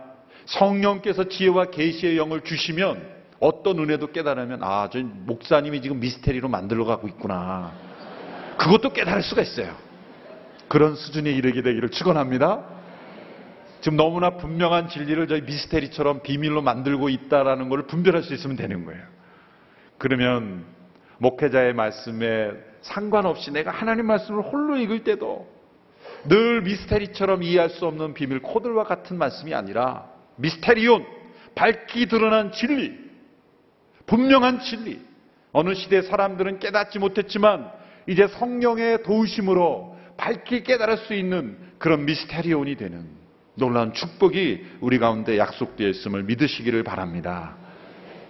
성령께서 0.45 1.25
지혜와 1.25 1.65
계시의 1.65 2.17
영을 2.17 2.41
주시면 2.41 3.19
어떤 3.39 3.79
은혜도 3.79 4.11
깨달으면 4.11 4.63
아, 4.63 4.89
저 4.91 4.99
목사님이 4.99 5.81
지금 5.81 5.99
미스테리로 5.99 6.49
만들어 6.49 6.85
가고 6.85 7.07
있구나. 7.07 7.71
그것도 8.57 8.91
깨달을 8.91 9.23
수가 9.23 9.41
있어요. 9.41 9.75
그런 10.67 10.95
수준에 10.95 11.31
이르게 11.31 11.61
되기를 11.61 11.89
축원합니다. 11.89 12.63
지금 13.81 13.95
너무나 13.95 14.31
분명한 14.31 14.89
진리를 14.89 15.27
저희 15.27 15.41
미스테리처럼 15.41 16.21
비밀로 16.21 16.61
만들고 16.61 17.09
있다라는 17.09 17.69
것을 17.69 17.87
분별할 17.87 18.23
수 18.23 18.33
있으면 18.33 18.57
되는 18.57 18.83
거예요. 18.85 19.01
그러면 19.97 20.65
목회자의 21.19 21.73
말씀에 21.73 22.51
상관없이 22.81 23.51
내가 23.51 23.71
하나님 23.71 24.07
말씀을 24.07 24.41
홀로 24.41 24.77
읽을 24.77 25.03
때도 25.03 25.47
늘 26.25 26.61
미스테리처럼 26.61 27.43
이해할 27.43 27.69
수 27.69 27.85
없는 27.85 28.13
비밀 28.13 28.41
코드와 28.41 28.83
같은 28.83 29.17
말씀이 29.17 29.53
아니라 29.53 30.07
미스테리온, 30.37 31.05
밝기 31.55 32.07
드러난 32.07 32.51
진리, 32.51 32.97
분명한 34.05 34.61
진리. 34.61 34.99
어느 35.51 35.73
시대 35.73 36.01
사람들은 36.01 36.59
깨닫지 36.59 36.99
못했지만 36.99 37.71
이제 38.07 38.27
성령의 38.27 39.03
도우심으로 39.03 39.97
밝히 40.15 40.63
깨달을 40.63 40.97
수 40.97 41.13
있는 41.13 41.57
그런 41.79 42.05
미스테리온이 42.05 42.75
되는 42.75 43.07
놀라운 43.55 43.93
축복이 43.93 44.65
우리 44.79 44.99
가운데 44.99 45.37
약속되어 45.37 45.87
있음을 45.87 46.23
믿으시기를 46.23 46.83
바랍니다. 46.83 47.57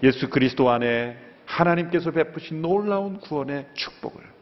예수 0.02 0.30
그리스도 0.30 0.70
안에 0.70 1.18
하나님께서 1.46 2.12
베푸신 2.12 2.62
놀라운 2.62 3.20
구원의 3.20 3.68
축복을 3.74 4.39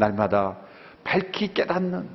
날마다 0.00 0.58
밝히 1.04 1.54
깨닫는 1.54 2.08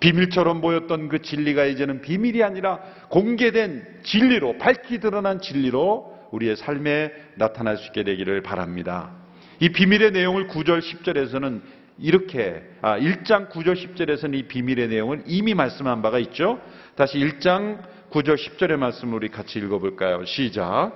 비밀처럼 0.00 0.62
보였던 0.62 1.10
그 1.10 1.20
진리가 1.20 1.66
이제는 1.66 2.00
비밀이 2.00 2.42
아니라 2.42 2.78
공개된 3.10 4.00
진리로 4.02 4.56
밝히 4.56 4.98
드러난 4.98 5.40
진리로 5.40 6.18
우리의 6.30 6.56
삶에 6.56 7.12
나타날 7.34 7.76
수 7.76 7.88
있게 7.88 8.02
되기를 8.04 8.42
바랍니다. 8.42 9.10
이 9.58 9.68
비밀의 9.68 10.12
내용을 10.12 10.48
9절 10.48 10.80
10절에서는 10.80 11.60
이렇게 11.98 12.62
아 12.80 12.98
1장 12.98 13.50
9절 13.50 13.74
10절에서는 13.74 14.34
이 14.34 14.42
비밀의 14.44 14.88
내용을 14.88 15.22
이미 15.26 15.52
말씀한 15.52 16.00
바가 16.00 16.18
있죠. 16.20 16.58
다시 16.96 17.18
1장 17.18 17.82
9절 18.10 18.36
10절의 18.36 18.76
말씀을 18.76 19.14
우리 19.16 19.28
같이 19.28 19.58
읽어볼까요? 19.58 20.24
시작. 20.24 20.92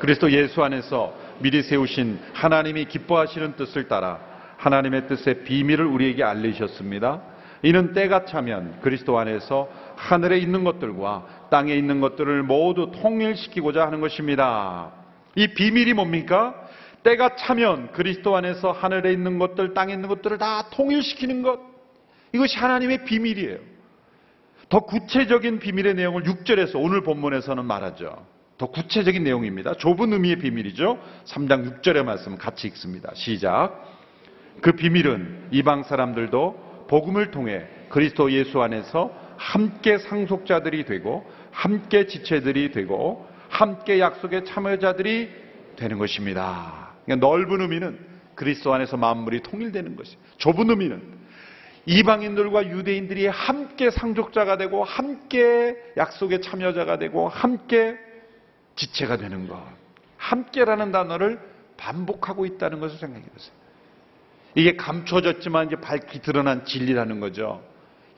그리스도 0.00 0.32
예수 0.32 0.64
안에서 0.64 1.14
미리 1.38 1.62
세우신 1.62 2.18
하나님이 2.32 2.86
기뻐하시는 2.86 3.54
뜻을 3.54 3.86
따라 3.86 4.27
하나님의 4.58 5.06
뜻의 5.08 5.44
비밀을 5.44 5.86
우리에게 5.86 6.22
알리셨습니다. 6.22 7.22
이는 7.62 7.92
때가 7.92 8.24
차면 8.24 8.78
그리스도 8.82 9.18
안에서 9.18 9.68
하늘에 9.96 10.38
있는 10.38 10.62
것들과 10.64 11.48
땅에 11.50 11.74
있는 11.74 12.00
것들을 12.00 12.42
모두 12.42 12.90
통일시키고자 12.92 13.86
하는 13.86 14.00
것입니다. 14.00 14.92
이 15.34 15.48
비밀이 15.48 15.94
뭡니까? 15.94 16.54
때가 17.02 17.36
차면 17.36 17.90
그리스도 17.92 18.36
안에서 18.36 18.72
하늘에 18.72 19.12
있는 19.12 19.38
것들, 19.38 19.74
땅에 19.74 19.92
있는 19.92 20.08
것들을 20.08 20.38
다 20.38 20.68
통일시키는 20.70 21.42
것. 21.42 21.60
이것이 22.32 22.58
하나님의 22.58 23.04
비밀이에요. 23.04 23.58
더 24.68 24.80
구체적인 24.80 25.60
비밀의 25.60 25.94
내용을 25.94 26.24
6절에서 26.24 26.72
오늘 26.76 27.02
본문에서는 27.02 27.64
말하죠. 27.64 28.26
더 28.58 28.66
구체적인 28.66 29.22
내용입니다. 29.22 29.74
좁은 29.74 30.12
의미의 30.12 30.36
비밀이죠. 30.40 30.98
3장 31.24 31.80
6절의 31.80 32.04
말씀 32.04 32.36
같이 32.36 32.66
읽습니다. 32.68 33.12
시작. 33.14 33.97
그 34.60 34.72
비밀은 34.72 35.48
이방 35.50 35.84
사람들도 35.84 36.86
복음을 36.88 37.30
통해 37.30 37.66
그리스도 37.88 38.32
예수 38.32 38.60
안에서 38.60 39.12
함께 39.36 39.98
상속자들이 39.98 40.84
되고 40.84 41.24
함께 41.52 42.06
지체들이 42.06 42.72
되고 42.72 43.26
함께 43.48 44.00
약속의 44.00 44.44
참여자들이 44.44 45.30
되는 45.76 45.98
것입니다. 45.98 46.90
그러니까 47.04 47.26
넓은 47.26 47.60
의미는 47.60 47.98
그리스도 48.34 48.74
안에서 48.74 48.96
만물이 48.96 49.42
통일되는 49.42 49.96
것이. 49.96 50.16
좁은 50.38 50.70
의미는 50.70 51.02
이방인들과 51.86 52.68
유대인들이 52.68 53.26
함께 53.28 53.90
상속자가 53.90 54.58
되고 54.58 54.84
함께 54.84 55.76
약속의 55.96 56.42
참여자가 56.42 56.98
되고 56.98 57.28
함께 57.28 57.96
지체가 58.76 59.16
되는 59.16 59.48
것. 59.48 59.60
함께라는 60.18 60.92
단어를 60.92 61.40
반복하고 61.76 62.44
있다는 62.44 62.80
것을 62.80 62.98
생각해 62.98 63.24
보세요. 63.24 63.54
이게 64.58 64.74
감춰졌지만 64.74 65.68
이제 65.68 65.76
밝히 65.76 66.20
드러난 66.20 66.64
진리라는 66.64 67.20
거죠. 67.20 67.62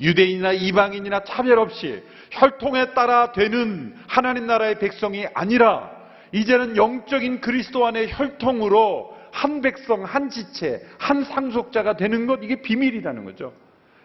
유대인이나 0.00 0.52
이방인이나 0.52 1.24
차별 1.24 1.58
없이 1.58 2.02
혈통에 2.30 2.94
따라 2.94 3.32
되는 3.32 3.94
하나님 4.06 4.46
나라의 4.46 4.78
백성이 4.78 5.26
아니라 5.34 5.90
이제는 6.32 6.78
영적인 6.78 7.42
그리스도 7.42 7.86
안의 7.86 8.12
혈통으로 8.12 9.14
한 9.32 9.60
백성, 9.60 10.02
한 10.04 10.30
지체, 10.30 10.82
한 10.96 11.24
상속자가 11.24 11.98
되는 11.98 12.26
것 12.26 12.40
이게 12.42 12.62
비밀이라는 12.62 13.26
거죠. 13.26 13.52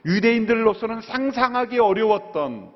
유대인들로서는 0.06 1.00
상상하기 1.04 1.80
어려웠던 1.80 2.70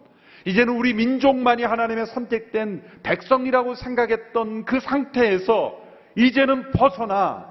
이제는 0.46 0.74
우리 0.74 0.94
민족만이 0.94 1.64
하나님의 1.64 2.06
선택된 2.06 2.82
백성이라고 3.04 3.76
생각했던 3.76 4.64
그 4.64 4.80
상태에서 4.80 5.78
이제는 6.16 6.72
벗어나 6.72 7.46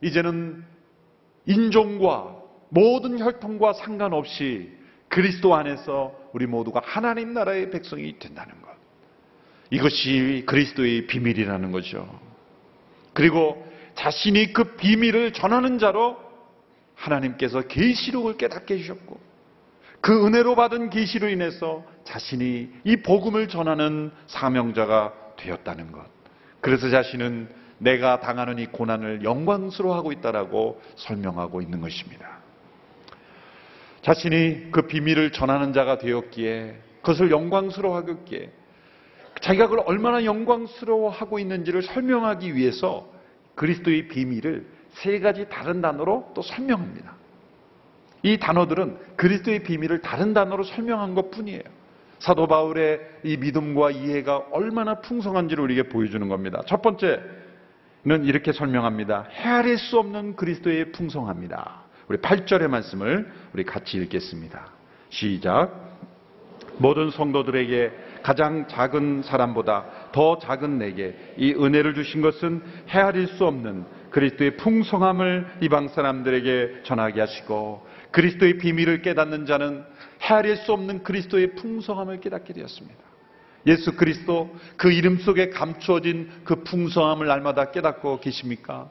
이제는 0.00 0.71
인종과 1.46 2.36
모든 2.68 3.18
혈통과 3.18 3.74
상관없이 3.74 4.70
그리스도 5.08 5.54
안에서 5.54 6.14
우리 6.32 6.46
모두가 6.46 6.80
하나님 6.84 7.34
나라의 7.34 7.70
백성이 7.70 8.18
된다는 8.18 8.60
것. 8.62 8.70
이것이 9.70 10.44
그리스도의 10.46 11.06
비밀이라는 11.06 11.72
거죠. 11.72 12.08
그리고 13.12 13.66
자신이 13.94 14.52
그 14.52 14.76
비밀을 14.76 15.32
전하는 15.32 15.78
자로 15.78 16.16
하나님께서 16.94 17.62
계시록을 17.62 18.36
깨닫게 18.36 18.74
해주셨고 18.74 19.20
그 20.00 20.26
은혜로 20.26 20.56
받은 20.56 20.90
계시로 20.90 21.28
인해서 21.28 21.84
자신이 22.04 22.70
이 22.84 22.96
복음을 22.96 23.48
전하는 23.48 24.10
사명자가 24.26 25.12
되었다는 25.36 25.92
것. 25.92 26.06
그래서 26.60 26.90
자신은 26.90 27.48
내가 27.82 28.20
당하는 28.20 28.58
이 28.58 28.66
고난을 28.66 29.24
영광스러워하고 29.24 30.12
있다라고 30.12 30.80
설명하고 30.96 31.60
있는 31.60 31.80
것입니다. 31.80 32.38
자신이 34.02 34.70
그 34.70 34.82
비밀을 34.82 35.32
전하는 35.32 35.72
자가 35.72 35.98
되었기에 35.98 36.76
그것을 37.02 37.30
영광스러워하기에 37.30 38.50
자기가 39.40 39.68
그걸 39.68 39.84
얼마나 39.86 40.24
영광스러워하고 40.24 41.38
있는지를 41.40 41.82
설명하기 41.82 42.54
위해서 42.54 43.08
그리스도의 43.56 44.08
비밀을 44.08 44.66
세 44.92 45.18
가지 45.18 45.48
다른 45.48 45.80
단어로 45.80 46.32
또 46.34 46.42
설명합니다. 46.42 47.16
이 48.22 48.38
단어들은 48.38 49.16
그리스도의 49.16 49.64
비밀을 49.64 50.00
다른 50.00 50.32
단어로 50.32 50.62
설명한 50.62 51.14
것 51.14 51.30
뿐이에요. 51.32 51.62
사도 52.20 52.46
바울의 52.46 53.00
이 53.24 53.36
믿음과 53.36 53.90
이해가 53.90 54.44
얼마나 54.52 55.00
풍성한지를 55.00 55.64
우리에게 55.64 55.88
보여주는 55.88 56.28
겁니다. 56.28 56.62
첫 56.66 56.80
번째 56.80 57.41
는 58.04 58.24
이렇게 58.24 58.52
설명합니다. 58.52 59.28
헤아릴 59.30 59.78
수 59.78 59.96
없는 59.96 60.34
그리스도의 60.34 60.90
풍성합니다. 60.90 61.82
우리 62.08 62.18
8절의 62.18 62.66
말씀을 62.66 63.30
우리 63.52 63.62
같이 63.64 63.96
읽겠습니다. 63.96 64.72
시작. 65.08 65.70
모든 66.78 67.10
성도들에게 67.10 67.92
가장 68.24 68.66
작은 68.66 69.22
사람보다 69.22 70.10
더 70.10 70.38
작은 70.38 70.78
내게 70.78 71.16
이 71.36 71.52
은혜를 71.52 71.94
주신 71.94 72.22
것은 72.22 72.62
헤아릴 72.88 73.28
수 73.28 73.46
없는 73.46 73.84
그리스도의 74.10 74.56
풍성함을 74.56 75.58
이방 75.60 75.88
사람들에게 75.88 76.82
전하게 76.82 77.20
하시고 77.20 77.86
그리스도의 78.10 78.58
비밀을 78.58 79.02
깨닫는 79.02 79.46
자는 79.46 79.84
헤아릴 80.22 80.56
수 80.56 80.72
없는 80.72 81.04
그리스도의 81.04 81.54
풍성함을 81.54 82.20
깨닫게 82.20 82.52
되었습니다. 82.52 83.11
예수 83.66 83.94
그리스도 83.94 84.54
그 84.76 84.90
이름 84.90 85.18
속에 85.18 85.50
감추어진 85.50 86.30
그 86.44 86.62
풍성함을 86.64 87.26
날마다 87.26 87.70
깨닫고 87.70 88.20
계십니까? 88.20 88.88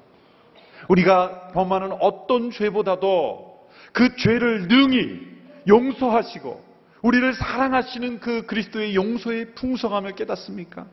우리가 0.88 1.50
범하는 1.54 1.92
어떤 2.00 2.52
죄보다도 2.52 3.70
그 3.92 4.16
죄를 4.16 4.68
능히 4.68 5.20
용서하시고 5.68 6.72
우리를 7.02 7.34
사랑하시는 7.34 8.20
그 8.20 8.46
그리스도의 8.46 8.96
용서의 8.96 9.54
풍성함을 9.56 10.16
깨닫습니까? 10.16 10.86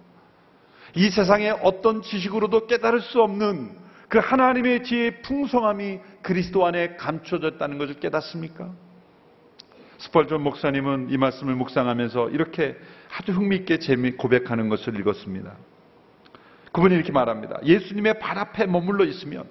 이 0.97 1.11
세상의 1.11 1.59
어떤 1.63 2.03
지식으로도 2.03 2.67
깨달을 2.67 3.01
수 3.01 3.23
없는 3.23 3.77
그 4.09 4.19
하나님의 4.19 4.85
지혜의 4.85 5.23
풍성함이 5.23 6.01
그리스도 6.23 6.67
안에 6.67 6.97
감춰졌다는 6.97 7.77
것을 7.79 8.01
깨닫습니까? 8.01 8.71
스펄전 9.99 10.43
목사님은 10.43 11.09
이 11.11 11.17
말씀을 11.17 11.55
묵상하면서 11.57 12.31
이렇게 12.31 12.77
아주 13.17 13.33
흥미있게 13.33 13.79
재미 13.79 14.13
고백하는 14.13 14.69
것을 14.69 14.99
읽었습니다. 15.01 15.57
그분이 16.73 16.95
이렇게 16.95 17.13
말합니다. 17.13 17.59
예수님의 17.65 18.19
발 18.21 18.39
앞에 18.39 18.67
머물러 18.67 19.05
있으면 19.05 19.45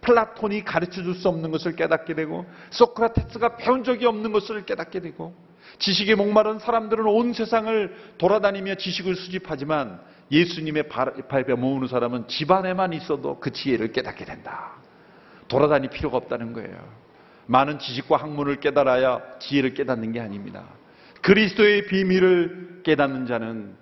플라톤이 0.00 0.64
가르쳐 0.64 1.02
줄 1.02 1.14
수 1.14 1.28
없는 1.28 1.50
것을 1.50 1.76
깨닫게 1.76 2.14
되고 2.14 2.44
소크라테스가 2.70 3.56
배운 3.56 3.84
적이 3.84 4.06
없는 4.06 4.32
것을 4.32 4.66
깨닫게 4.66 5.00
되고 5.00 5.34
지식에 5.78 6.14
목마른 6.14 6.58
사람들은 6.58 7.06
온 7.06 7.32
세상을 7.32 8.14
돌아다니며 8.18 8.74
지식을 8.74 9.14
수집하지만 9.14 10.00
예수님의 10.30 10.88
발에 10.88 11.54
모으는 11.54 11.86
사람은 11.86 12.28
집안에만 12.28 12.92
있어도 12.94 13.38
그 13.38 13.52
지혜를 13.52 13.92
깨닫게 13.92 14.24
된다. 14.24 14.72
돌아다닐 15.48 15.90
필요가 15.90 16.16
없다는 16.16 16.52
거예요. 16.52 17.03
많은 17.46 17.78
지식과 17.78 18.16
학문을 18.16 18.60
깨달아야 18.60 19.38
지혜를 19.40 19.74
깨닫는 19.74 20.12
게 20.12 20.20
아닙니다. 20.20 20.64
그리스도의 21.22 21.86
비밀을 21.86 22.82
깨닫는 22.84 23.26
자는 23.26 23.74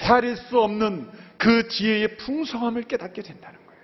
헤아릴 0.00 0.36
수 0.36 0.60
없는 0.60 1.08
그 1.38 1.68
지혜의 1.68 2.16
풍성함을 2.16 2.84
깨닫게 2.84 3.22
된다는 3.22 3.58
거예요. 3.66 3.80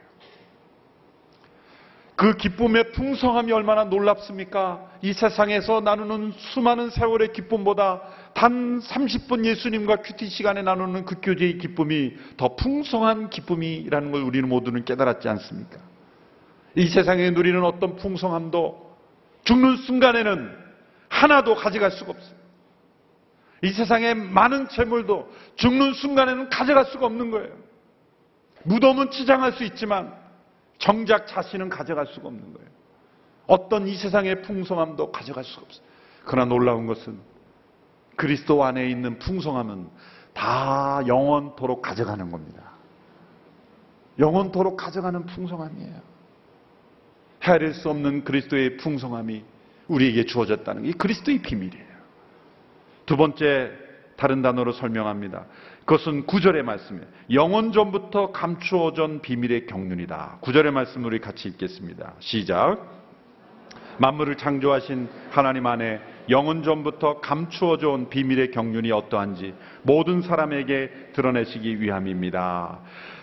그 2.17 2.37
기쁨의 2.37 2.93
풍성함이 2.93 3.53
얼마나 3.53 3.85
놀랍습니까? 3.85 4.91
이 5.03 5.13
세상에서 5.13 5.81
나누는 5.81 6.33
수많은 6.37 6.91
세월의 6.91 7.33
기쁨보다 7.33 8.03
단 8.35 8.81
30분 8.81 9.45
예수님과 9.45 9.97
큐티 9.97 10.29
시간에 10.29 10.63
나누는 10.63 11.05
그 11.05 11.17
교제의 11.21 11.59
기쁨이 11.59 12.15
더 12.37 12.57
풍성한 12.57 13.31
기쁨이라는 13.31 14.13
걸 14.13 14.23
우리는 14.23 14.49
모두는 14.49 14.85
깨달았지 14.85 15.29
않습니까? 15.29 15.79
이 16.77 16.87
세상에 16.89 17.31
누리는 17.31 17.63
어떤 17.65 17.97
풍성함도 17.97 18.92
죽는 19.45 19.77
순간에는 19.79 20.57
하나도 21.09 21.55
가져갈 21.55 21.91
수가 21.91 22.13
없어요. 22.13 22.43
이 23.63 23.71
세상의 23.71 24.15
많은 24.15 24.69
재물도 24.69 25.31
죽는 25.57 25.95
순간에는 25.95 26.49
가져갈 26.49 26.87
수가 26.87 27.07
없는 27.07 27.31
거예요. 27.31 27.55
무덤은 28.65 29.11
치장할 29.11 29.53
수 29.53 29.65
있지만 29.65 30.15
정작 30.79 31.27
자신은 31.27 31.69
가져갈 31.69 32.07
수가 32.07 32.29
없는 32.29 32.55
거예요. 32.55 32.69
어떤 33.47 33.87
이 33.87 33.97
세상의 33.97 34.43
풍성함도 34.43 35.13
가져갈 35.13 35.45
수가 35.45 35.63
없어요. 35.63 35.85
그러나 36.25 36.49
놀라운 36.49 36.87
것은 36.87 37.21
그리스도 38.17 38.65
안에 38.65 38.89
있는 38.89 39.19
풍성함은 39.19 39.89
다 40.33 41.03
영원토록 41.07 41.83
가져가는 41.83 42.31
겁니다. 42.31 42.73
영원토록 44.19 44.77
가져가는 44.77 45.25
풍성함이에요. 45.27 46.12
헤아릴 47.43 47.75
수 47.75 47.91
없는 47.91 48.25
그리스도의 48.25 48.77
풍성함이 48.77 49.43
우리에게 49.89 50.25
주어졌다는 50.25 50.85
게 50.85 50.93
그리스도의 50.93 51.43
비밀이에요. 51.43 51.93
두 53.07 53.17
번째 53.17 53.73
다른 54.17 54.43
단어로 54.43 54.73
설명합니다. 54.73 55.47
그것은 55.81 56.27
구절의 56.27 56.63
말씀이에요. 56.63 57.07
영원 57.33 57.73
전부터 57.73 58.31
감추어진 58.31 59.21
비밀의 59.21 59.67
경륜이다. 59.67 60.39
구절의 60.41 60.71
말씀 60.73 61.05
우리 61.05 61.21
같이 61.21 61.49
읽겠습니다. 61.49 62.15
시작. 62.21 63.03
만물을 63.99 64.37
창조하신 64.37 65.09
하나님 65.31 65.67
안에 65.67 66.01
영원 66.29 66.63
전부터 66.63 67.21
감추어져 67.21 67.91
온 67.91 68.09
비밀의 68.09 68.51
경륜이 68.51 68.93
어떠한지 68.93 69.55
모든 69.83 70.23
사람에게 70.23 71.11
드러내시기 71.15 71.81
위함입니다. 71.81 72.81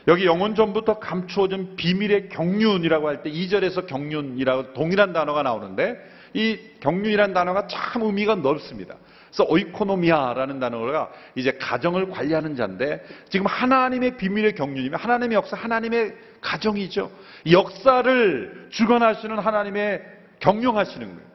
여기 0.07 0.25
영원 0.25 0.55
전부터 0.55 0.99
감추어진 0.99 1.75
비밀의 1.75 2.29
경륜이라고 2.29 3.07
할 3.07 3.21
때 3.21 3.31
2절에서 3.31 3.85
경륜이라고 3.85 4.73
동일한 4.73 5.13
단어가 5.13 5.43
나오는데 5.43 5.97
이 6.33 6.57
경륜이라는 6.79 7.33
단어가 7.33 7.67
참 7.67 8.01
의미가 8.03 8.35
넓습니다. 8.35 8.95
그래서 9.29 9.45
οἰκονομία라는 9.47 10.59
단어가 10.59 11.11
이제 11.35 11.51
가정을 11.51 12.09
관리하는 12.09 12.55
자인데 12.55 13.03
지금 13.29 13.45
하나님의 13.45 14.17
비밀의 14.17 14.55
경륜이면 14.55 14.99
하나님의 14.99 15.35
역사, 15.35 15.55
하나님의 15.55 16.15
가정이죠. 16.41 17.11
역사를 17.51 18.67
주관하시는 18.71 19.37
하나님의 19.37 20.01
경영하시는 20.39 21.07
거예요. 21.07 21.28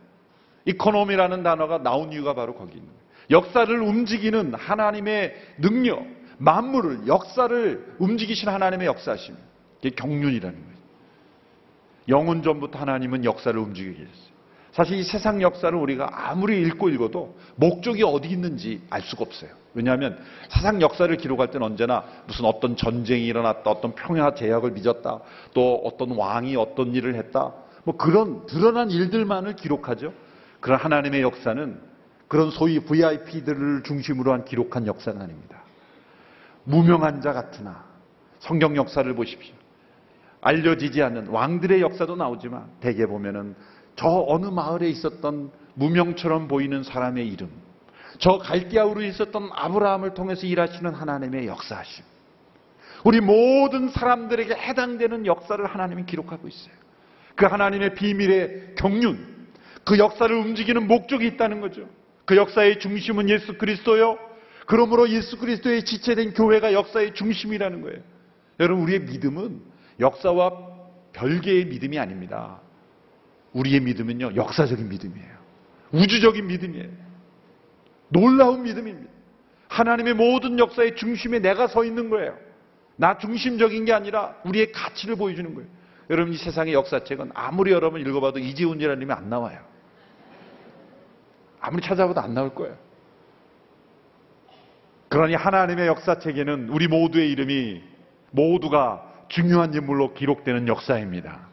economy라는 0.67 1.43
단어가 1.43 1.83
나온 1.83 2.13
이유가 2.13 2.35
바로 2.35 2.55
거기 2.55 2.79
있는 2.79 2.87
거예요. 2.87 3.05
역사를 3.31 3.81
움직이는 3.81 4.55
하나님의 4.55 5.35
능력, 5.59 6.05
만물을, 6.39 7.07
역사를 7.07 7.95
움직이신 7.99 8.49
하나님의 8.49 8.87
역사하심. 8.87 9.37
이게 9.81 9.91
경륜이라는 9.95 10.59
거예요. 10.59 10.75
영혼 12.09 12.43
전부터 12.43 12.79
하나님은 12.79 13.25
역사를 13.25 13.59
움직이게 13.59 14.01
했어요. 14.03 14.35
사실 14.73 14.99
이 14.99 15.05
세상 15.05 15.41
역사를 15.41 15.77
우리가 15.77 16.29
아무리 16.29 16.61
읽고 16.63 16.89
읽어도 16.89 17.37
목적이 17.55 18.03
어디 18.03 18.29
있는지 18.29 18.83
알 18.91 19.03
수가 19.03 19.23
없어요. 19.23 19.51
왜냐하면 19.73 20.19
세상 20.49 20.81
역사를 20.81 21.17
기록할 21.17 21.51
때는 21.51 21.65
언제나 21.65 22.05
무슨 22.27 22.45
어떤 22.45 22.77
전쟁이 22.77 23.25
일어났다, 23.27 23.71
어떤 23.71 23.95
평화 23.95 24.35
제약을 24.35 24.75
빚었다, 24.75 25.21
또 25.53 25.81
어떤 25.85 26.13
왕이 26.13 26.57
어떤 26.57 26.93
일을 26.95 27.15
했다, 27.15 27.53
뭐 27.85 27.97
그런 27.97 28.47
드러난 28.47 28.91
일들만을 28.91 29.55
기록하죠. 29.55 30.13
그런 30.65 30.79
하나님의 30.81 31.21
역사는 31.21 31.79
그런 32.27 32.51
소위 32.51 32.81
VIP들을 32.81 33.83
중심으로 33.83 34.33
한 34.33 34.47
기록한 34.47 34.87
역사는 34.87 35.21
아닙니다. 35.21 35.63
무명한 36.65 37.21
자 37.21 37.35
같으나 37.35 37.85
성경 38.39 38.75
역사를 38.75 39.15
보십시오. 39.15 39.55
알려지지 40.41 41.03
않는 41.03 41.27
왕들의 41.27 41.83
역사도 41.83 42.17
나오지만 42.17 42.71
대개 42.81 43.05
보면은 43.05 43.55
저 43.95 44.09
어느 44.27 44.47
마을에 44.47 44.89
있었던 44.89 45.51
무명처럼 45.75 46.49
보이는 46.49 46.83
사람의 46.83 47.29
이름, 47.29 47.51
저 48.17 48.39
갈대아우로 48.39 49.03
있었던 49.03 49.51
아브라함을 49.53 50.15
통해서 50.15 50.47
일하시는 50.47 50.95
하나님의 50.95 51.47
역사하심. 51.47 52.07
우리 53.05 53.21
모든 53.21 53.91
사람들에게 53.91 54.55
해당되는 54.55 55.27
역사를 55.27 55.63
하나님이 55.63 56.07
기록하고 56.07 56.49
있어요. 56.49 56.73
그 57.35 57.45
하나님의 57.45 57.95
비밀의 57.97 58.77
경륜, 58.77 59.34
그 59.85 59.99
역사를 59.99 60.35
움직이는 60.35 60.87
목적이 60.87 61.27
있다는 61.29 61.61
거죠. 61.61 61.89
그 62.25 62.37
역사의 62.37 62.81
중심은 62.81 63.29
예수 63.29 63.59
그리스도요. 63.59 64.19
그러므로 64.67 65.09
예수 65.11 65.39
그리스도의 65.39 65.85
지체된 65.85 66.33
교회가 66.33 66.73
역사의 66.73 67.15
중심이라는 67.15 67.83
거예요. 67.83 68.01
여러분, 68.61 68.85
우리의 68.85 69.01
믿음은 69.01 69.61
역사와 70.01 70.53
별개의 71.13 71.67
믿음이 71.67 71.99
아닙니다. 71.99 72.61
우리의 73.53 73.81
믿음은요, 73.81 74.33
역사적인 74.37 74.89
믿음이에요. 74.89 75.35
우주적인 75.93 76.47
믿음이에요. 76.47 76.89
놀라운 78.09 78.63
믿음입니다. 78.63 79.13
하나님의 79.69 80.15
모든 80.15 80.59
역사의 80.59 80.97
중심에 80.97 81.41
내가 81.41 81.67
서 81.67 81.85
있는 81.85 82.09
거예요. 82.11 82.37
나 82.97 83.19
중심적인 83.19 83.85
게 83.85 83.93
아니라 83.93 84.37
우리의 84.45 84.73
가치를 84.73 85.17
보여주는 85.17 85.55
거예요. 85.55 85.69
여러분, 86.11 86.33
이 86.33 86.37
세상의 86.37 86.73
역사책은 86.75 87.33
아무리 87.35 87.73
여러분 87.73 88.01
읽어봐도 88.01 88.39
이지훈이라는 88.39 88.99
이름이 88.99 89.13
안 89.13 89.29
나와요. 89.29 89.74
아무리 91.67 91.83
찾아봐도 91.83 92.21
안 92.21 92.35
나올 92.35 92.55
거예요. 92.55 92.77
그러니 95.09 95.35
하나님의 95.35 95.87
역사책에는 95.87 96.69
우리 96.69 96.89
모두의 96.89 97.31
이름이 97.31 97.83
모두가 98.33 99.03
중요한 99.29 99.73
인물로 99.73 100.13
기록되는 100.13 100.69
역사입니다. 100.69 101.49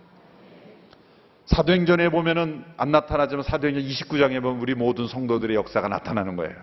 사도행전에 1.46 2.10
보면은 2.10 2.66
안 2.76 2.92
나타나지만 2.92 3.44
사도행전 3.44 3.84
29장에 3.84 4.42
보면 4.42 4.62
우리 4.62 4.76
모든 4.76 5.08
성도들의 5.08 5.56
역사가 5.56 5.88
나타나는 5.88 6.36
거예요. 6.36 6.56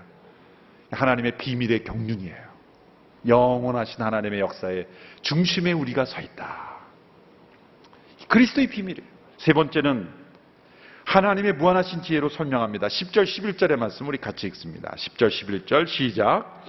하나님의 0.90 1.38
비밀의 1.38 1.84
경륜이에요. 1.84 2.48
영원하신 3.26 4.02
하나님의 4.02 4.40
역사의 4.40 4.87
중심에 5.22 5.72
우리가 5.72 6.04
서 6.04 6.20
있다. 6.20 6.76
그리스도의 8.28 8.66
비밀이에요. 8.66 9.08
세 9.38 9.54
번째는 9.54 10.17
하나님의 11.08 11.54
무한하신 11.54 12.02
지혜로 12.02 12.28
설명합니다. 12.28 12.88
10절, 12.88 13.24
11절의 13.24 13.76
말씀 13.76 14.06
우리 14.06 14.18
같이 14.18 14.46
읽습니다. 14.48 14.94
10절, 14.94 15.30
11절 15.30 15.86
시작. 15.86 16.62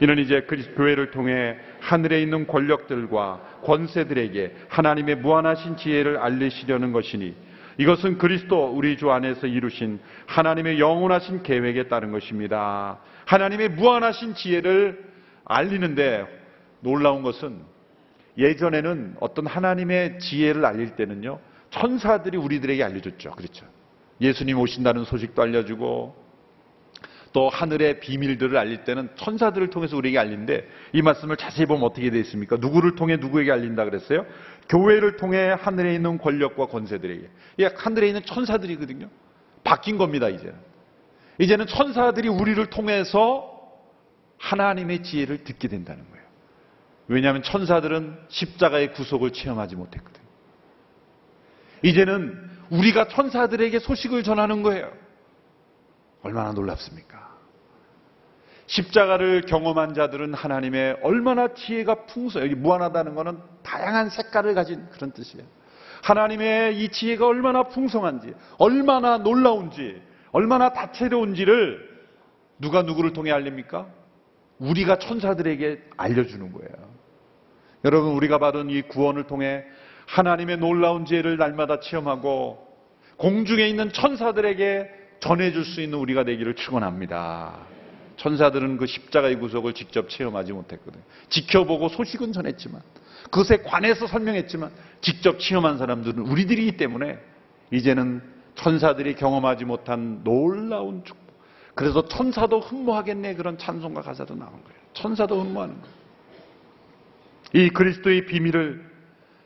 이는 0.00 0.18
이제 0.18 0.40
그리스도 0.42 0.74
교회를 0.74 1.12
통해 1.12 1.56
하늘에 1.78 2.20
있는 2.22 2.48
권력들과 2.48 3.60
권세들에게 3.62 4.56
하나님의 4.68 5.14
무한하신 5.18 5.76
지혜를 5.76 6.16
알리시려는 6.18 6.92
것이니 6.92 7.36
이것은 7.78 8.18
그리스도 8.18 8.66
우리 8.66 8.96
주 8.96 9.12
안에서 9.12 9.46
이루신 9.46 10.00
하나님의 10.26 10.80
영원하신 10.80 11.44
계획에 11.44 11.84
따른 11.84 12.10
것입니다. 12.10 12.98
하나님의 13.26 13.68
무한하신 13.68 14.34
지혜를 14.34 15.04
알리는데 15.44 16.26
놀라운 16.80 17.22
것은 17.22 17.60
예전에는 18.36 19.18
어떤 19.20 19.46
하나님의 19.46 20.18
지혜를 20.18 20.64
알릴 20.64 20.96
때는요, 20.96 21.38
천사들이 21.72 22.36
우리들에게 22.36 22.82
알려줬죠. 22.82 23.32
그렇죠. 23.32 23.66
예수님 24.20 24.58
오신다는 24.58 25.04
소식도 25.04 25.42
알려주고, 25.42 26.22
또 27.32 27.48
하늘의 27.48 28.00
비밀들을 28.00 28.56
알릴 28.56 28.84
때는 28.84 29.08
천사들을 29.16 29.70
통해서 29.70 29.96
우리에게 29.96 30.18
알린데 30.18 30.68
이 30.92 31.02
말씀을 31.02 31.36
자세히 31.36 31.66
보면 31.66 31.82
어떻게 31.84 32.10
되어 32.10 32.20
있습니까? 32.20 32.56
누구를 32.56 32.94
통해 32.94 33.16
누구에게 33.16 33.50
알린다 33.50 33.84
그랬어요? 33.86 34.26
교회를 34.68 35.16
통해 35.16 35.56
하늘에 35.58 35.94
있는 35.94 36.18
권력과 36.18 36.66
권세들에게. 36.66 37.28
예, 37.60 37.70
하늘에 37.74 38.08
있는 38.08 38.22
천사들이거든요. 38.24 39.08
바뀐 39.64 39.96
겁니다, 39.96 40.28
이제는. 40.28 40.54
이제는 41.38 41.66
천사들이 41.66 42.28
우리를 42.28 42.64
통해서 42.66 43.48
하나님의 44.36 45.02
지혜를 45.02 45.44
듣게 45.44 45.68
된다는 45.68 46.04
거예요. 46.10 46.22
왜냐하면 47.08 47.42
천사들은 47.42 48.18
십자가의 48.28 48.92
구속을 48.92 49.32
체험하지 49.32 49.76
못했거든요. 49.76 50.21
이제는 51.82 52.50
우리가 52.70 53.08
천사들에게 53.08 53.78
소식을 53.78 54.22
전하는 54.22 54.62
거예요. 54.62 54.90
얼마나 56.22 56.52
놀랍습니까? 56.52 57.32
십자가를 58.66 59.42
경험한 59.42 59.94
자들은 59.94 60.34
하나님의 60.34 60.98
얼마나 61.02 61.52
지혜가 61.52 62.06
풍성, 62.06 62.42
여기 62.42 62.54
무한하다는 62.54 63.14
것은 63.14 63.38
다양한 63.62 64.08
색깔을 64.08 64.54
가진 64.54 64.88
그런 64.90 65.12
뜻이에요. 65.12 65.46
하나님의 66.02 66.78
이 66.78 66.88
지혜가 66.88 67.26
얼마나 67.26 67.64
풍성한지, 67.64 68.34
얼마나 68.58 69.18
놀라운지, 69.18 70.02
얼마나 70.32 70.72
다채로운지를 70.72 71.92
누가 72.58 72.82
누구를 72.82 73.12
통해 73.12 73.30
알립니까? 73.30 73.86
우리가 74.58 74.98
천사들에게 74.98 75.90
알려주는 75.96 76.52
거예요. 76.52 76.92
여러분, 77.84 78.12
우리가 78.12 78.38
받은 78.38 78.70
이 78.70 78.82
구원을 78.82 79.24
통해 79.24 79.64
하나님의 80.06 80.58
놀라운 80.58 81.04
지혜를 81.04 81.36
날마다 81.36 81.80
체험하고 81.80 82.66
공중에 83.16 83.66
있는 83.66 83.92
천사들에게 83.92 84.90
전해줄 85.20 85.64
수 85.64 85.80
있는 85.80 85.98
우리가 85.98 86.24
되기를 86.24 86.54
축원합니다. 86.56 87.58
천사들은 88.16 88.76
그 88.76 88.86
십자가의 88.86 89.38
구속을 89.38 89.72
직접 89.72 90.08
체험하지 90.08 90.52
못했거든요. 90.52 91.02
지켜보고 91.28 91.88
소식은 91.88 92.32
전했지만 92.32 92.82
그것에 93.24 93.58
관해서 93.58 94.06
설명했지만 94.06 94.70
직접 95.00 95.38
체험한 95.38 95.78
사람들은 95.78 96.18
우리들이기 96.18 96.76
때문에 96.76 97.18
이제는 97.70 98.22
천사들이 98.54 99.14
경험하지 99.14 99.64
못한 99.64 100.22
놀라운 100.24 101.04
축복. 101.04 101.22
그래서 101.74 102.06
천사도 102.06 102.60
흠모하겠네 102.60 103.34
그런 103.34 103.56
찬송과 103.56 104.02
가사도 104.02 104.34
나온 104.34 104.52
거예요. 104.52 104.78
천사도 104.92 105.40
흠모하는 105.40 105.80
거예요. 105.80 106.02
이 107.54 107.70
그리스도의 107.70 108.26
비밀을 108.26 108.91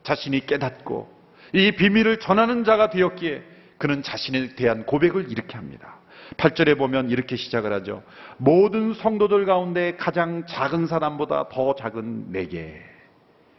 자신이 0.06 0.46
깨닫고 0.46 1.12
이 1.52 1.72
비밀을 1.72 2.20
전하는 2.20 2.62
자가 2.62 2.90
되었기에 2.90 3.42
그는 3.78 4.02
자신에 4.02 4.54
대한 4.54 4.86
고백을 4.86 5.30
이렇게 5.30 5.56
합니다. 5.56 5.96
8절에 6.36 6.78
보면 6.78 7.10
이렇게 7.10 7.36
시작을 7.36 7.72
하죠. 7.72 8.02
모든 8.36 8.94
성도들 8.94 9.46
가운데 9.46 9.96
가장 9.96 10.46
작은 10.46 10.86
사람보다 10.86 11.48
더 11.48 11.74
작은 11.74 12.30
내게 12.30 12.80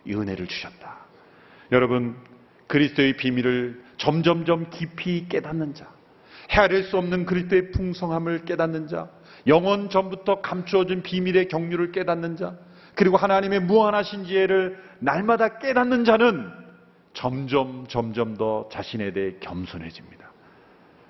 이 0.06 0.14
은혜를 0.14 0.48
주셨다. 0.48 0.98
여러분, 1.72 2.16
그리스도의 2.68 3.18
비밀을 3.18 3.84
점점점 3.98 4.70
깊이 4.70 5.28
깨닫는 5.28 5.74
자, 5.74 5.88
헤아릴 6.52 6.84
수 6.84 6.98
없는 6.98 7.26
그리스도의 7.26 7.72
풍성함을 7.72 8.46
깨닫는 8.46 8.88
자, 8.88 9.10
영원 9.48 9.90
전부터 9.90 10.42
감추어진 10.42 11.04
비밀의 11.04 11.50
경륜을 11.50 11.92
깨닫는 11.92 12.38
자, 12.38 12.56
그리고 12.96 13.16
하나님의 13.16 13.62
무한하신 13.62 14.26
지혜를 14.26 14.87
날마다 15.00 15.60
깨닫는 15.60 16.06
자는 16.06 16.52
점점 17.14 17.86
점점 17.88 18.36
더 18.38 18.70
자신에 18.72 19.12
대해 19.12 19.36
겸손해집니다. 19.40 20.32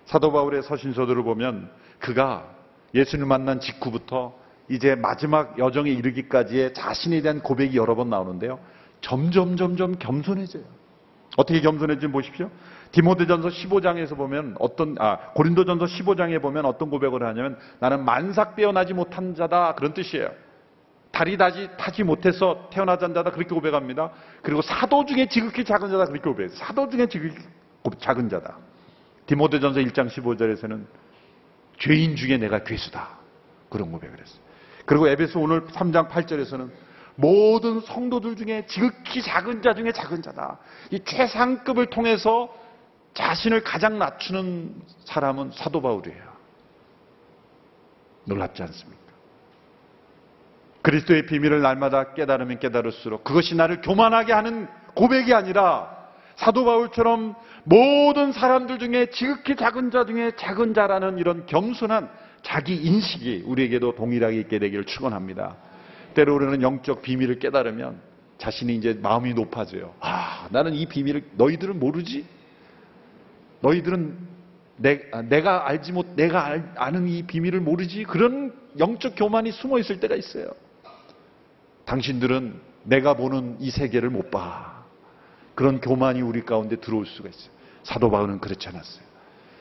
사도 0.06 0.32
바울의 0.32 0.64
서신서들을 0.64 1.22
보면 1.24 1.70
그가 2.00 2.50
예수님 2.96 3.28
만난 3.28 3.60
직후부터 3.60 4.34
이제 4.70 4.96
마지막 4.96 5.58
여정에 5.60 5.92
이르기까지의 5.92 6.74
자신에 6.74 7.22
대한 7.22 7.42
고백이 7.42 7.78
여러 7.78 7.96
번 7.96 8.10
나오는데요. 8.10 8.60
점점 9.02 9.58
점점 9.58 9.98
겸손해져요. 9.98 10.64
어떻게 11.36 11.62
겸손해지면 11.62 12.12
보십시오. 12.12 12.50
디모데전서 12.92 13.50
15장에서 13.50 14.16
보면 14.16 14.56
어떤 14.60 14.96
아 15.00 15.32
고린도전서 15.34 15.86
15장에 15.86 16.42
보면 16.42 16.66
어떤 16.66 16.90
고백을 16.90 17.24
하냐면 17.24 17.58
나는 17.80 18.06
만삭되어 18.06 18.72
나지 18.72 18.94
못한 18.94 19.36
자다 19.36 19.76
그런 19.76 19.94
뜻이에요. 19.94 20.30
다리 21.18 21.36
다지 21.36 21.68
타지 21.78 22.04
못해서 22.04 22.70
태어나지 22.72 23.06
않은 23.06 23.16
자다 23.16 23.32
그렇게 23.32 23.50
고백합니다. 23.50 24.12
그리고 24.44 24.62
사도 24.62 25.04
중에 25.04 25.26
지극히 25.26 25.66
작은 25.66 25.90
자다 25.90 26.06
그렇게 26.06 26.22
고백해요. 26.22 26.56
사도 26.56 26.88
중에 26.88 27.08
지극히 27.08 27.44
작은 27.98 28.30
자다. 28.30 28.56
디모데전서 29.26 29.80
1장 29.80 30.10
15절에서는 30.10 30.86
죄인 31.80 32.16
중에 32.16 32.38
내가 32.38 32.64
괴수다. 32.64 33.18
그런 33.68 33.92
고백을 33.92 34.20
했어요. 34.20 34.40
그리고 34.86 35.08
에베소 35.08 35.40
오늘 35.40 35.66
3장 35.66 36.08
8절에서는 36.08 36.70
모든 37.16 37.82
성도들 37.82 38.36
중에 38.36 38.68
지극히 38.68 39.24
작은 39.24 39.64
자 39.64 39.74
중에 39.74 39.92
작은 39.92 40.22
자다. 40.22 40.60
이 40.92 41.00
최상급을 41.04 41.88
통해서 41.88 42.56
자신을 43.16 43.64
가장 43.64 43.98
낮추는 43.98 44.84
사람은 45.06 45.50
사도 45.56 45.82
바울이에요. 45.82 46.24
놀랍지 48.26 48.62
않습니까? 48.62 49.07
그리스도의 50.88 51.26
비밀을 51.26 51.62
날마다 51.62 52.14
깨달으면 52.14 52.60
깨달을수록 52.60 53.26
그것이 53.26 53.56
나를 53.56 53.82
교만하게 53.82 54.32
하는 54.32 54.68
고백이 54.94 55.34
아니라 55.34 55.94
사도 56.38 56.64
바울처럼 56.64 57.36
모든 57.66 58.32
사람들 58.32 58.80
중에 58.80 59.08
지극히 59.10 59.58
작은 59.58 59.92
자 59.92 60.06
중에 60.06 60.32
작은 60.38 60.74
자라는 60.74 61.18
이런 61.18 61.46
겸손한 61.46 62.10
자기 62.42 62.76
인식이 62.76 63.44
우리에게도 63.46 63.96
동일하게 63.96 64.40
있게 64.40 64.60
되기를 64.60 64.86
축원합니다. 64.86 65.58
때로 66.14 66.36
우리는 66.36 66.62
영적 66.62 67.02
비밀을 67.02 67.40
깨달으면 67.40 68.00
자신이 68.38 68.74
이제 68.78 68.98
마음이 69.02 69.34
높아져요. 69.34 69.94
아, 70.00 70.48
나는 70.52 70.74
이 70.74 70.86
비밀을 70.86 71.32
너희들은 71.34 71.82
모르지? 71.82 72.26
너희들은 73.60 74.18
내, 74.78 75.42
가 75.42 75.68
알지 75.68 75.92
못, 75.92 76.16
내가 76.16 76.46
알, 76.46 76.72
아는 76.78 77.10
이 77.10 77.24
비밀을 77.24 77.60
모르지? 77.60 78.06
그런 78.06 78.54
영적 78.80 79.16
교만이 79.18 79.52
숨어 79.52 79.80
있을 79.80 80.00
때가 80.00 80.16
있어요. 80.16 80.48
당신들은 81.88 82.60
내가 82.84 83.16
보는 83.16 83.58
이 83.60 83.72
세계를 83.72 84.10
못 84.10 84.30
봐. 84.30 84.84
그런 85.56 85.82
교만이 85.82 86.22
우리 86.22 86.44
가운데 86.44 86.76
들어올 86.76 87.06
수가 87.06 87.30
있어요. 87.30 87.50
사도 87.84 88.12
바울은 88.12 88.40
그렇지 88.40 88.68
않았어요. 88.68 89.08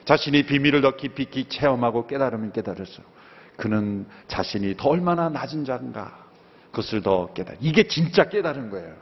자신이 0.05 0.45
비밀을 0.45 0.83
더 0.83 0.97
깊이 0.97 1.49
체험하고 1.49 2.07
깨달으면 2.07 2.53
깨달을수록 2.53 3.09
그는 3.57 4.07
자신이 4.29 4.77
더 4.77 4.91
얼마나 4.91 5.29
낮은 5.29 5.65
자인가 5.65 6.27
그것을 6.71 7.03
더 7.03 7.33
깨달아. 7.33 7.57
이게 7.61 7.89
진짜 7.89 8.29
깨달은 8.29 8.71
거예요. 8.71 8.95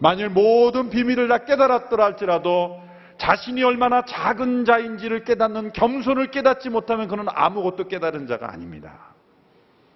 만일 0.00 0.30
모든 0.30 0.90
비밀을 0.90 1.28
다 1.28 1.44
깨달았더라 1.44 2.04
할지라도 2.04 2.80
자신이 3.18 3.62
얼마나 3.62 4.04
작은 4.04 4.64
자인지를 4.64 5.24
깨닫는 5.24 5.72
겸손을 5.74 6.30
깨닫지 6.30 6.70
못하면 6.70 7.08
그는 7.08 7.26
아무것도 7.28 7.88
깨달은 7.88 8.26
자가 8.26 8.50
아닙니다. 8.50 9.14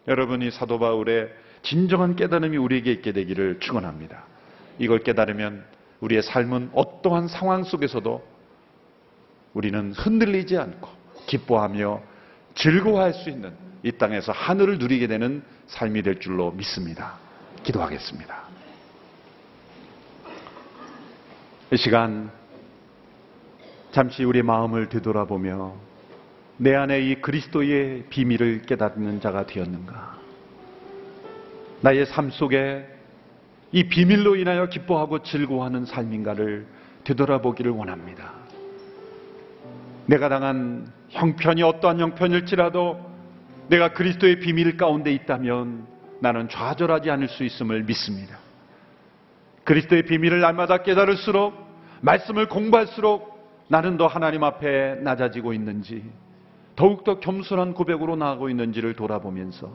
여러분이 0.06 0.50
사도 0.52 0.78
바울의 0.78 1.28
진정한 1.62 2.16
깨달음이 2.16 2.56
우리에게 2.56 2.92
있게 2.92 3.12
되기를 3.12 3.60
축원합니다. 3.60 4.24
이걸 4.78 5.00
깨달으면 5.00 5.64
우리의 6.00 6.22
삶은 6.22 6.70
어떠한 6.74 7.28
상황 7.28 7.64
속에서도 7.64 8.22
우리는 9.54 9.92
흔들리지 9.92 10.58
않고 10.58 10.88
기뻐하며 11.26 12.02
즐거워할 12.54 13.14
수 13.14 13.30
있는 13.30 13.52
이 13.82 13.92
땅에서 13.92 14.32
하늘을 14.32 14.78
누리게 14.78 15.06
되는 15.06 15.42
삶이 15.66 16.02
될 16.02 16.20
줄로 16.20 16.50
믿습니다. 16.52 17.14
기도하겠습니다. 17.62 18.44
이 21.72 21.76
시간 21.76 22.30
잠시 23.92 24.24
우리 24.24 24.42
마음을 24.42 24.88
되돌아보며 24.88 25.74
내 26.58 26.74
안에 26.74 27.00
이 27.00 27.14
그리스도의 27.16 28.04
비밀을 28.08 28.62
깨닫는 28.62 29.20
자가 29.20 29.46
되었는가? 29.46 30.15
나의 31.86 32.04
삶 32.06 32.30
속에 32.30 32.84
이 33.70 33.84
비밀로 33.84 34.34
인하여 34.34 34.68
기뻐하고 34.68 35.22
즐거워하는 35.22 35.84
삶인가를 35.84 36.66
되돌아보기를 37.04 37.70
원합니다. 37.70 38.32
내가 40.06 40.28
당한 40.28 40.90
형편이 41.10 41.62
어떠한 41.62 42.00
형편일지라도 42.00 42.98
내가 43.68 43.92
그리스도의 43.92 44.40
비밀 44.40 44.76
가운데 44.76 45.12
있다면 45.12 45.86
나는 46.18 46.48
좌절하지 46.48 47.08
않을 47.08 47.28
수 47.28 47.44
있음을 47.44 47.84
믿습니다. 47.84 48.36
그리스도의 49.62 50.06
비밀을 50.06 50.40
날마다 50.40 50.78
깨달을수록 50.78 51.54
말씀을 52.00 52.48
공부할수록 52.48 53.64
나는 53.68 53.96
더 53.96 54.08
하나님 54.08 54.42
앞에 54.42 54.96
낮아지고 55.02 55.52
있는지 55.52 56.02
더욱더 56.74 57.20
겸손한 57.20 57.74
고백으로 57.74 58.16
나아가고 58.16 58.50
있는지를 58.50 58.94
돌아보면서 58.94 59.70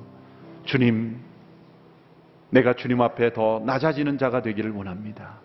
주님 0.65 1.30
내가 2.51 2.73
주님 2.73 3.01
앞에 3.01 3.33
더 3.33 3.61
낮아지는 3.65 4.17
자가 4.17 4.41
되기를 4.41 4.71
원합니다. 4.71 5.39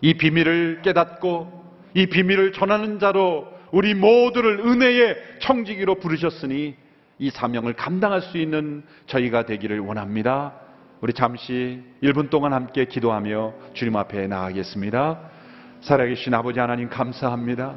이 0.00 0.14
비밀을 0.14 0.82
깨닫고 0.82 1.64
이 1.94 2.06
비밀을 2.06 2.52
전하는 2.52 2.98
자로 2.98 3.48
우리 3.72 3.94
모두를 3.94 4.60
은혜의 4.60 5.16
청지기로 5.40 5.96
부르셨으니 5.96 6.76
이 7.18 7.30
사명을 7.30 7.72
감당할 7.74 8.20
수 8.20 8.38
있는 8.38 8.82
저희가 9.06 9.46
되기를 9.46 9.80
원합니다. 9.80 10.52
우리 11.00 11.12
잠시 11.12 11.82
1분 12.02 12.30
동안 12.30 12.52
함께 12.52 12.84
기도하며 12.84 13.54
주님 13.74 13.96
앞에 13.96 14.26
나가겠습니다. 14.26 15.20
살아계신 15.80 16.34
아버지 16.34 16.58
하나님 16.58 16.88
감사합니다. 16.88 17.76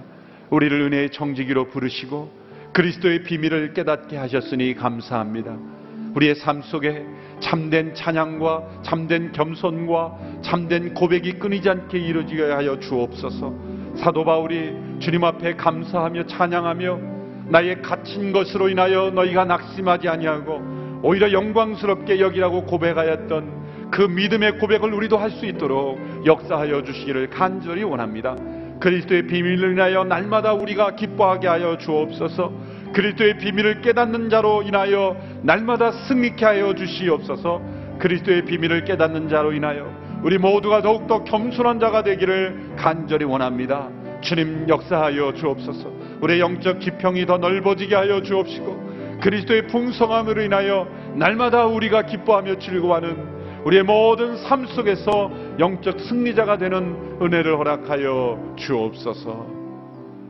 우리를 0.50 0.82
은혜의 0.82 1.12
청지기로 1.12 1.70
부르시고 1.70 2.40
그리스도의 2.74 3.24
비밀을 3.24 3.74
깨닫게 3.74 4.18
하셨으니 4.18 4.74
감사합니다. 4.76 5.79
우리의 6.16 6.36
삶 6.36 6.62
속에 6.62 7.06
참된 7.40 7.94
찬양과 7.94 8.82
참된 8.84 9.32
겸손과 9.32 10.18
참된 10.42 10.94
고백이 10.94 11.34
끊이지 11.40 11.70
않게 11.70 11.98
이루어지게 11.98 12.44
하여 12.52 12.80
주옵소서. 12.80 13.54
사도 13.96 14.24
바울이 14.24 14.74
주님 15.00 15.24
앞에 15.24 15.56
감사하며 15.56 16.26
찬양하며 16.26 17.00
나의 17.48 17.82
갇힌 17.82 18.32
것으로 18.32 18.70
인하여 18.70 19.10
너희가 19.12 19.46
낙심하지 19.46 20.08
아니하고 20.08 21.02
오히려 21.02 21.32
영광스럽게 21.32 22.20
여기라고 22.20 22.66
고백하였던 22.66 23.90
그 23.92 24.02
믿음의 24.04 24.60
고백을 24.60 24.94
우리도 24.94 25.18
할 25.18 25.32
수 25.32 25.46
있도록 25.46 25.98
역사하여 26.26 26.84
주시기를 26.84 27.30
간절히 27.30 27.84
원합니다. 27.84 28.36
그리스도의 28.80 29.28
비밀을 29.28 29.74
인하여 29.74 30.04
날마다 30.04 30.54
우리가 30.54 30.96
기뻐하게 30.96 31.48
하여 31.48 31.78
주옵소서. 31.78 32.52
그리스도의 32.94 33.38
비밀을 33.38 33.82
깨닫는 33.82 34.30
자로 34.30 34.64
인하여 34.64 35.16
날마다 35.44 35.92
승리케 35.92 36.46
하여 36.46 36.74
주시옵소서. 36.74 37.62
그리스도의 38.00 38.46
비밀을 38.46 38.86
깨닫는 38.86 39.30
자로 39.30 39.54
인하여 39.54 39.92
우리 40.24 40.38
모두가 40.38 40.82
더욱더 40.82 41.24
겸손한 41.24 41.80
자가 41.80 42.04
되기를 42.04 42.76
간절히 42.78 43.26
원합니다. 43.26 43.90
주님 44.22 44.68
역사하여 44.68 45.34
주옵소서. 45.34 45.90
우리의 46.22 46.40
영적 46.40 46.82
지평이 46.82 47.26
더 47.26 47.38
넓어지게 47.38 47.96
하여 47.96 48.22
주옵시고 48.22 49.20
그리스도의 49.22 49.68
풍성함으로 49.68 50.42
인하여 50.42 50.88
날마다 51.16 51.66
우리가 51.66 52.04
기뻐하며 52.04 52.60
즐거워하는 52.60 53.40
우리의 53.66 53.84
모든 53.84 54.38
삶 54.38 54.66
속에서 54.66 55.32
영적 55.60 56.00
승리자가 56.00 56.58
되는 56.58 57.18
은혜를 57.22 57.58
허락하여 57.58 58.56
주옵소서. 58.58 59.60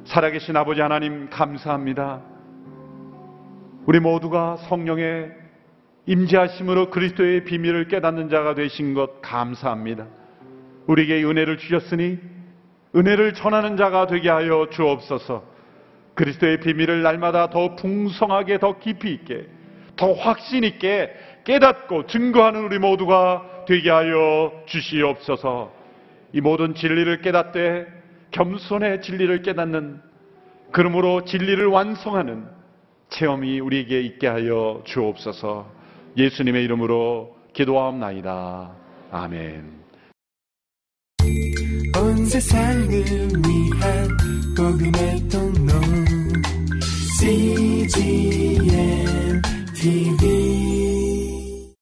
살아계신 0.06 0.56
아버지 0.58 0.82
하나님 0.82 1.30
감사합니다. 1.30 2.29
우리 3.90 4.00
모두가 4.00 4.58
성령의 4.68 5.32
임재하심으로 6.06 6.92
그리스도의 6.92 7.44
비밀을 7.44 7.88
깨닫는 7.88 8.30
자가 8.30 8.54
되신 8.54 8.94
것 8.94 9.20
감사합니다. 9.24 10.06
우리에게 10.86 11.24
은혜를 11.24 11.58
주셨으니 11.58 12.20
은혜를 12.96 13.34
전하는 13.34 13.78
자가 13.78 14.06
되게 14.06 14.30
하여 14.30 14.68
주옵소서. 14.70 15.44
그리스도의 16.14 16.60
비밀을 16.60 17.02
날마다 17.02 17.50
더 17.50 17.76
풍성하게 17.78 18.60
더 18.60 18.78
깊이 18.78 19.12
있게 19.12 19.48
더 19.96 20.14
확신 20.14 20.64
있게 20.64 21.12
깨닫고 21.46 22.06
증거하는 22.06 22.64
우리 22.66 22.78
모두가 22.78 23.66
되게 23.68 23.90
하여 23.90 24.54
주시옵소서. 24.68 25.74
이 26.34 26.42
모든 26.42 26.76
진리를 26.76 27.24
깨닫되 27.24 27.88
겸손의 28.30 29.02
진리를 29.02 29.42
깨닫는 29.42 30.00
그러므로 30.72 31.26
진리를 31.26 31.66
완성하는 31.66 32.59
체험이 33.10 33.60
우리에게 33.60 34.02
있게 34.02 34.28
하여 34.28 34.82
주옵소서. 34.86 35.70
예수님의 36.18 36.64
이름으로 36.66 37.36
기도하옵나이다. 37.54 38.76
아멘. 39.12 39.80
온 41.98 42.26
세상을 42.26 42.88
위한 42.88 44.08
복음의 44.56 45.28
통로 45.30 45.74
CGM 47.20 48.62
TV 49.76 50.89